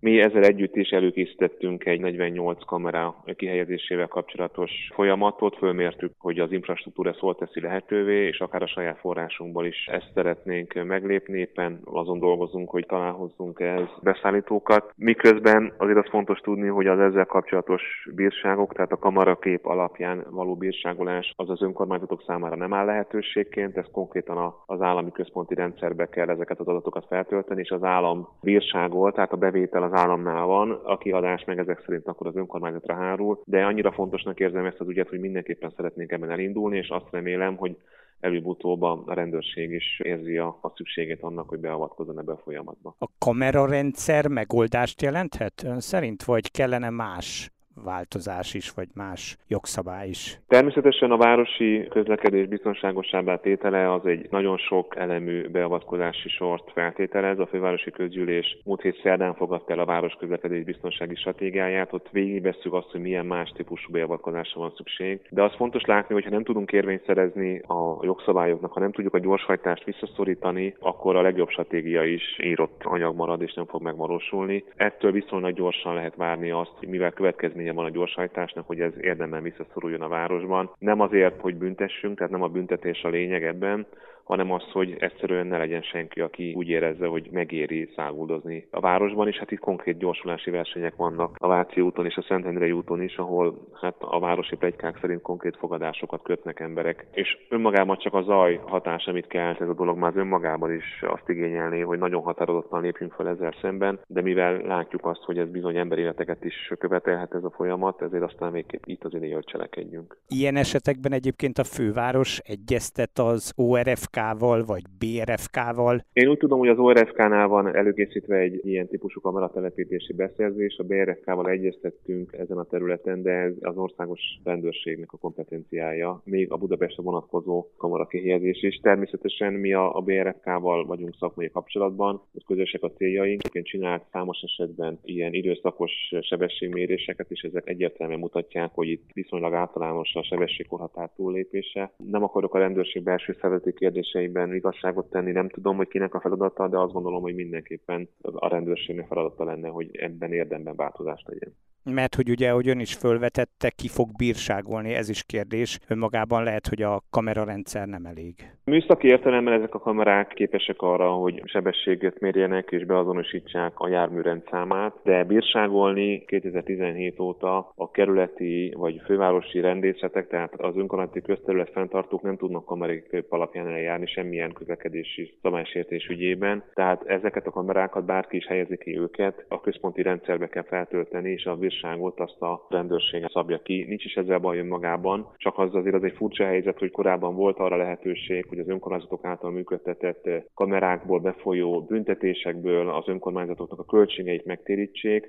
Mi 0.01 0.21
ezzel 0.21 0.43
együtt 0.43 0.77
is 0.77 0.91
előkészítettünk 0.91 1.85
egy 1.85 2.01
48 2.01 2.65
kamera 2.65 3.25
kihelyezésével 3.37 4.07
kapcsolatos 4.07 4.71
folyamatot, 4.95 5.57
fölmértük, 5.57 6.13
hogy 6.19 6.39
az 6.39 6.53
infrastruktúra 6.53 7.13
szól 7.13 7.35
teszi 7.35 7.61
lehetővé, 7.61 8.27
és 8.27 8.41
akár 8.41 8.63
a 8.63 8.67
saját 8.67 8.99
forrásunkból 8.99 9.67
is 9.67 9.87
ezt 9.87 10.11
szeretnénk 10.15 10.85
meglépni, 10.85 11.39
éppen 11.39 11.81
azon 12.09 12.21
dolgozunk, 12.21 12.71
hogy 12.71 12.87
találhozzunk 12.87 13.61
ez 13.61 13.87
beszállítókat. 14.03 14.93
Miközben 14.97 15.73
azért 15.77 15.99
az 15.99 16.09
fontos 16.11 16.39
tudni, 16.39 16.69
hogy 16.69 16.87
az 16.87 16.99
ezzel 16.99 17.25
kapcsolatos 17.25 17.83
bírságok, 18.15 18.73
tehát 18.73 18.93
a 18.93 18.99
kamarakép 18.99 19.67
alapján 19.67 20.27
való 20.31 20.57
bírságolás 20.57 21.33
az 21.37 21.51
az 21.51 21.63
önkormányzatok 21.63 22.23
számára 22.27 22.57
nem 22.57 22.75
áll 22.75 22.85
lehetőségként, 22.85 23.77
ez 23.77 23.87
konkrétan 23.93 24.55
az 24.67 24.81
állami 24.81 25.13
központi 25.13 25.55
rendszerbe 25.55 26.07
kell 26.07 26.29
ezeket 26.29 26.61
az 26.61 26.67
adatokat 26.67 27.07
feltölteni, 27.09 27.61
és 27.61 27.71
az 27.71 27.83
állam 27.83 28.29
bírságol, 28.41 29.13
tehát 29.13 29.33
a 29.33 29.37
bevétel 29.37 29.83
az 29.83 29.93
államnál 29.93 30.47
van, 30.47 30.81
a 30.85 30.99
kiadás 30.99 31.45
meg 31.45 31.59
ezek 31.59 31.83
szerint 31.85 32.07
akkor 32.07 32.27
az 32.27 32.37
önkormányzatra 32.37 32.95
hárul, 32.95 33.41
de 33.45 33.65
annyira 33.65 33.93
fontosnak 33.93 34.41
érzem 34.41 34.65
ezt 34.65 34.81
az 34.81 34.89
ügyet, 34.89 35.09
hogy 35.09 35.21
mindenképpen 35.21 35.73
szeretnénk 35.77 36.13
ebben 36.13 36.31
elindulni, 36.31 36.77
és 36.77 36.89
azt 36.89 37.11
remélem, 37.11 37.57
hogy 37.57 37.77
előbb-utóbb 38.21 38.83
a 38.83 39.05
rendőrség 39.07 39.71
is 39.71 40.01
érzi 40.03 40.37
a, 40.37 40.59
a 40.63 40.73
szükségét 40.77 41.23
annak, 41.23 41.49
hogy 41.49 41.59
beavatkozzon 41.59 42.19
ebbe 42.19 42.33
a 42.33 42.41
folyamatba. 42.45 42.95
A 42.99 43.09
kamerarendszer 43.19 44.27
megoldást 44.27 45.03
jelenthet 45.03 45.63
ön 45.65 45.81
szerint, 45.81 46.25
vagy 46.25 46.51
kellene 46.51 46.91
más 46.91 47.51
változás 47.85 48.55
is, 48.55 48.71
vagy 48.71 48.89
más 48.95 49.37
jogszabály 49.49 50.09
is? 50.09 50.41
Természetesen 50.49 51.11
a 51.11 51.17
városi 51.17 51.87
közlekedés 51.91 52.47
biztonságosabbá 52.47 53.37
tétele 53.37 53.93
az 53.93 54.07
egy 54.07 54.27
nagyon 54.31 54.57
sok 54.59 54.97
elemű 54.97 55.49
beavatkozási 55.49 56.29
sort 56.29 56.73
feltételez. 56.73 57.39
A 57.39 57.47
fővárosi 57.47 57.91
közgyűlés 57.91 58.59
múlt 58.65 58.81
hét 58.81 59.01
szerdán 59.03 59.35
fogadta 59.35 59.73
el 59.73 59.79
a 59.79 59.85
város 59.85 60.13
közlekedés 60.19 60.65
biztonsági 60.65 61.15
stratégiáját, 61.15 61.93
ott 61.93 62.09
végigvesszük 62.11 62.73
azt, 62.73 62.91
hogy 62.91 63.01
milyen 63.01 63.27
más 63.27 63.53
típusú 63.57 63.93
beavatkozásra 63.93 64.61
van 64.61 64.73
szükség. 64.77 65.21
De 65.31 65.43
az 65.43 65.55
fontos 65.57 65.83
látni, 65.83 66.15
hogy 66.15 66.25
ha 66.25 66.31
nem 66.31 66.45
tudunk 66.45 66.73
érvényt 66.73 67.05
szerezni 67.07 67.59
a 67.59 67.99
jogszabályoknak, 68.03 68.73
ha 68.73 68.81
nem 68.81 68.93
tudjuk 68.93 69.15
a 69.15 69.19
gyorshajtást 69.19 69.85
visszaszorítani, 69.85 70.75
akkor 70.79 71.17
a 71.17 71.23
legjobb 71.23 71.49
stratégia 71.49 72.05
is 72.05 72.39
írott 72.43 72.81
anyag 72.85 73.17
marad 73.17 73.43
és 73.43 73.55
nem 73.55 73.67
fog 73.67 73.83
megvalósulni. 73.83 74.65
Ettől 74.77 75.13
viszonylag 75.13 75.55
gyorsan 75.55 75.95
lehet 75.95 76.17
várni 76.17 76.51
azt, 76.51 76.73
hogy 76.79 76.89
mivel 76.89 77.11
következmény 77.11 77.68
eredménye 77.69 77.73
van 77.73 77.85
a 77.85 77.91
gyorshajtásnak, 77.91 78.67
hogy 78.67 78.81
ez 78.81 78.93
érdemben 79.01 79.43
visszaszoruljon 79.43 80.03
a 80.03 80.09
városban. 80.09 80.71
Nem 80.79 81.01
azért, 81.01 81.41
hogy 81.41 81.55
büntessünk, 81.55 82.17
tehát 82.17 82.33
nem 82.33 82.43
a 82.43 82.49
büntetés 82.49 83.03
a 83.03 83.09
lényeg 83.09 83.45
ebben, 83.45 83.87
hanem 84.29 84.53
az, 84.53 84.63
hogy 84.73 84.97
egyszerűen 84.99 85.47
ne 85.47 85.59
legyen 85.59 85.83
senki, 85.83 86.21
aki 86.21 86.53
úgy 86.57 86.69
érezze, 86.69 87.07
hogy 87.07 87.29
megéri 87.33 87.91
száguldozni 87.97 88.67
a 88.71 88.81
városban, 88.81 89.29
és 89.29 89.37
hát 89.37 89.51
itt 89.51 89.59
konkrét 89.59 89.99
gyorsulási 89.99 90.51
versenyek 90.51 90.97
vannak 90.97 91.37
a 91.39 91.49
Váci 91.49 91.81
úton 91.81 92.07
és 92.07 92.17
a 92.17 92.25
Szentendrei 92.29 92.73
úton 92.73 93.03
is, 93.03 93.17
ahol 93.17 93.69
hát 93.81 93.95
a 93.99 94.19
városi 94.19 94.57
plegykák 94.57 94.99
szerint 95.01 95.23
konkrét 95.23 95.57
fogadásokat 95.57 96.23
kötnek 96.23 96.61
emberek. 96.61 97.07
És 97.13 97.39
önmagában 97.49 97.99
csak 97.99 98.15
a 98.15 98.23
zaj 98.23 98.61
hatás, 98.67 99.07
amit 99.07 99.27
kelt 99.27 99.61
ez 99.61 99.69
a 99.69 99.75
dolog 99.75 99.99
már 99.99 100.13
önmagában 100.17 100.73
is 100.73 101.03
azt 101.03 101.29
igényelné, 101.29 101.81
hogy 101.81 101.99
nagyon 101.99 102.23
határozottan 102.23 102.83
lépjünk 102.83 103.13
fel 103.13 103.29
ezzel 103.29 103.55
szemben, 103.61 104.01
de 104.07 104.23
mivel 104.23 104.57
látjuk 104.57 105.07
azt, 105.07 105.23
hogy 105.23 105.39
ez 105.39 105.51
bizony 105.51 105.77
emberéleteket 105.77 106.45
is 106.45 106.73
követelhet 106.79 107.35
ez 107.35 107.45
a 107.45 107.51
folyamat, 107.51 108.03
ezért 108.03 108.23
aztán 108.23 108.53
még 108.53 108.81
itt 108.85 109.05
az 109.05 109.13
hogy 109.13 109.45
cselekedjünk. 109.45 110.19
Ilyen 110.29 110.57
esetekben 110.57 111.13
egyébként 111.13 111.59
a 111.59 111.65
főváros 111.65 112.39
egyeztet 112.39 113.19
az 113.19 113.53
ORFK 113.57 114.18
ORFK-val, 114.19 114.65
vagy 114.65 114.83
BRFK-val? 114.99 116.05
Én 116.13 116.29
úgy 116.29 116.39
tudom, 116.39 116.59
hogy 116.59 116.69
az 116.69 116.79
ORFK-nál 116.79 117.47
van 117.47 117.77
előkészítve 117.77 118.37
egy 118.37 118.61
ilyen 118.67 118.89
típusú 118.89 119.21
kameratelepítési 119.21 120.13
beszerzés, 120.13 120.77
a 120.79 120.83
BRFK-val 120.83 121.49
egyeztettünk 121.49 122.33
ezen 122.33 122.59
a 122.59 122.65
területen, 122.65 123.23
de 123.23 123.31
ez 123.31 123.53
az 123.61 123.77
országos 123.77 124.21
rendőrségnek 124.45 125.13
a 125.13 125.17
kompetenciája, 125.17 126.23
még 126.25 126.53
a 126.53 126.57
Budapestre 126.57 127.03
vonatkozó 127.03 127.67
kamerakihelyezés 127.77 128.63
is. 128.63 128.77
Természetesen 128.77 129.53
mi 129.53 129.73
a, 129.73 130.03
BRFK-val 130.05 130.87
vagyunk 130.87 131.17
szakmai 131.19 131.51
kapcsolatban, 131.51 132.23
hogy 132.33 132.45
közösek 132.45 132.83
a 132.83 132.91
céljaink. 132.91 133.43
Én 133.53 133.63
csinált 133.63 134.05
számos 134.13 134.39
esetben 134.43 134.99
ilyen 135.05 135.33
időszakos 135.33 135.93
sebességméréseket, 136.21 137.31
és 137.31 137.41
ezek 137.41 137.69
egyértelműen 137.69 138.19
mutatják, 138.19 138.71
hogy 138.75 138.89
itt 138.89 139.05
viszonylag 139.13 139.55
általános 139.55 140.15
a 140.15 140.23
sebességkorhatár 140.23 141.11
túllépése. 141.17 141.93
Nem 141.97 142.23
akarok 142.23 142.55
a 142.55 142.59
rendőrség 142.59 143.03
belső 143.03 143.37
szervezeti 143.41 143.73
kérdés 143.73 144.08
kérdéseiben 144.09 144.55
igazságot 144.55 145.11
tenni, 145.11 145.33
nem 145.33 145.49
tudom, 145.49 145.77
hogy 145.77 145.89
kinek 145.89 146.15
a 146.15 146.21
feladata, 146.21 146.69
de 146.69 146.79
azt 146.79 146.93
gondolom, 146.93 147.23
hogy 147.23 147.35
mindenképpen 147.35 148.09
a 148.21 148.49
rendőrségnek 148.49 149.07
feladata 149.07 149.45
lenne, 149.45 149.69
hogy 149.69 149.97
ebben 149.97 150.33
érdemben 150.33 150.77
változást 150.77 151.29
legyen. 151.29 151.55
Mert 151.93 152.15
hogy 152.15 152.31
ugye, 152.31 152.51
ahogy 152.51 152.69
ön 152.69 152.81
is 152.81 152.95
fölvetette, 152.95 153.71
ki 153.71 153.89
fog 153.89 154.09
bírságolni, 154.17 154.95
ez 154.95 155.09
is 155.09 155.25
kérdés. 155.25 155.79
Önmagában 155.89 156.43
lehet, 156.43 156.67
hogy 156.67 156.83
a 156.83 157.03
kamerarendszer 157.11 157.87
nem 157.87 158.05
elég. 158.05 158.35
Műszaki 158.65 159.07
értelemben 159.07 159.55
ezek 159.55 159.75
a 159.75 159.79
kamerák 159.79 160.29
képesek 160.29 160.83
arra, 160.83 161.11
hogy 161.11 161.43
sebességet 161.45 162.21
mérjenek 162.21 162.71
és 162.71 162.85
beazonosítsák 162.85 163.73
a 163.79 163.89
jármű 163.89 164.21
rendszámát, 164.21 164.95
de 165.05 165.25
bírságolni 165.25 166.25
2017 166.25 167.21
óta 167.21 167.73
a 167.75 167.91
kerületi 167.91 168.75
vagy 168.77 169.01
fővárosi 169.05 169.61
rendészetek, 169.61 170.29
tehát 170.29 170.61
az 170.61 170.77
önkormányzati 170.77 171.21
közterület 171.21 171.71
fenntartók 171.71 172.23
nem 172.23 172.37
tudnak 172.37 172.65
kamerik 172.65 173.25
alapján 173.29 173.67
eljárni 173.67 174.07
semmilyen 174.07 174.53
közlekedési 174.53 175.35
szabálysértés 175.43 176.07
ügyében. 176.07 176.65
Tehát 176.75 177.03
ezeket 177.07 177.47
a 177.47 177.51
kamerákat 177.51 178.05
bárki 178.05 178.37
is 178.37 178.47
helyezi 178.47 178.77
ki 178.77 178.99
őket, 178.99 179.45
a 179.49 179.61
központi 179.61 180.03
rendszerbe 180.03 180.49
kell 180.49 180.65
feltölteni, 180.65 181.31
és 181.31 181.45
a 181.45 181.57
bírságot 181.81 182.21
azt 182.21 182.43
a 182.43 182.67
rendőrség 182.69 183.27
szabja 183.33 183.59
ki. 183.59 183.85
Nincs 183.89 184.05
is 184.05 184.15
ezzel 184.15 184.39
baj 184.39 184.59
önmagában, 184.59 185.33
csak 185.37 185.59
az 185.59 185.75
azért 185.75 185.95
az 185.95 186.03
egy 186.03 186.17
furcsa 186.17 186.45
helyzet, 186.45 186.79
hogy 186.79 186.91
korábban 186.91 187.35
volt 187.35 187.59
arra 187.59 187.77
lehetőség, 187.77 188.47
hogy 188.49 188.59
az 188.59 188.69
önkormányzatok 188.69 189.25
által 189.25 189.51
működtetett 189.51 190.29
kamerákból 190.55 191.21
befolyó 191.21 191.83
büntetésekből 191.83 192.91
az 192.91 193.09
önkormányzatoknak 193.09 193.79
a 193.79 193.85
költségeit 193.85 194.45
megtérítsék, 194.45 195.29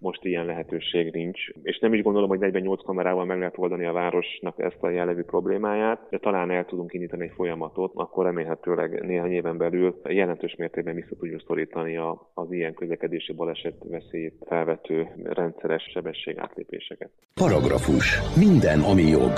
most 0.00 0.24
ilyen 0.24 0.44
lehetőség 0.44 1.12
nincs. 1.12 1.40
És 1.62 1.78
nem 1.78 1.94
is 1.94 2.02
gondolom, 2.02 2.28
hogy 2.28 2.38
48 2.38 2.84
kamerával 2.84 3.24
meg 3.24 3.38
lehet 3.38 3.58
oldani 3.58 3.86
a 3.86 3.92
városnak 3.92 4.58
ezt 4.58 4.82
a 4.82 4.90
jellegű 4.90 5.22
problémáját, 5.22 6.06
de 6.10 6.18
talán 6.18 6.50
el 6.50 6.64
tudunk 6.64 6.92
indítani 6.92 7.24
egy 7.24 7.32
folyamatot, 7.34 7.92
akkor 7.94 8.24
remélhetőleg 8.24 9.02
néhány 9.06 9.32
éven 9.32 9.56
belül 9.56 10.00
jelentős 10.08 10.54
mértékben 10.58 10.94
vissza 10.94 11.16
tudjuk 11.18 11.42
szorítani 11.46 11.96
az 12.34 12.52
ilyen 12.52 12.74
közlekedési 12.74 13.32
baleset 13.32 13.76
veszélyét 13.84 14.34
felvető 14.46 15.08
rendszeres 15.24 15.82
sebességátlépéseket. 15.92 17.10
Paragrafus. 17.34 18.18
Minden, 18.36 18.80
ami 18.80 19.02
jog. 19.02 19.32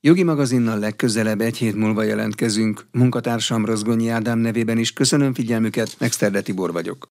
Jogi 0.00 0.22
magazinnal 0.22 0.78
legközelebb 0.78 1.40
egy 1.40 1.56
hét 1.56 1.74
múlva 1.74 2.02
jelentkezünk. 2.02 2.80
Munkatársam 2.92 3.64
Rozgonyi 3.64 4.08
Ádám 4.08 4.38
nevében 4.38 4.78
is 4.78 4.92
köszönöm 4.92 5.34
figyelmüket, 5.34 5.96
Megszterde 5.98 6.42
Tibor 6.42 6.72
vagyok. 6.72 7.08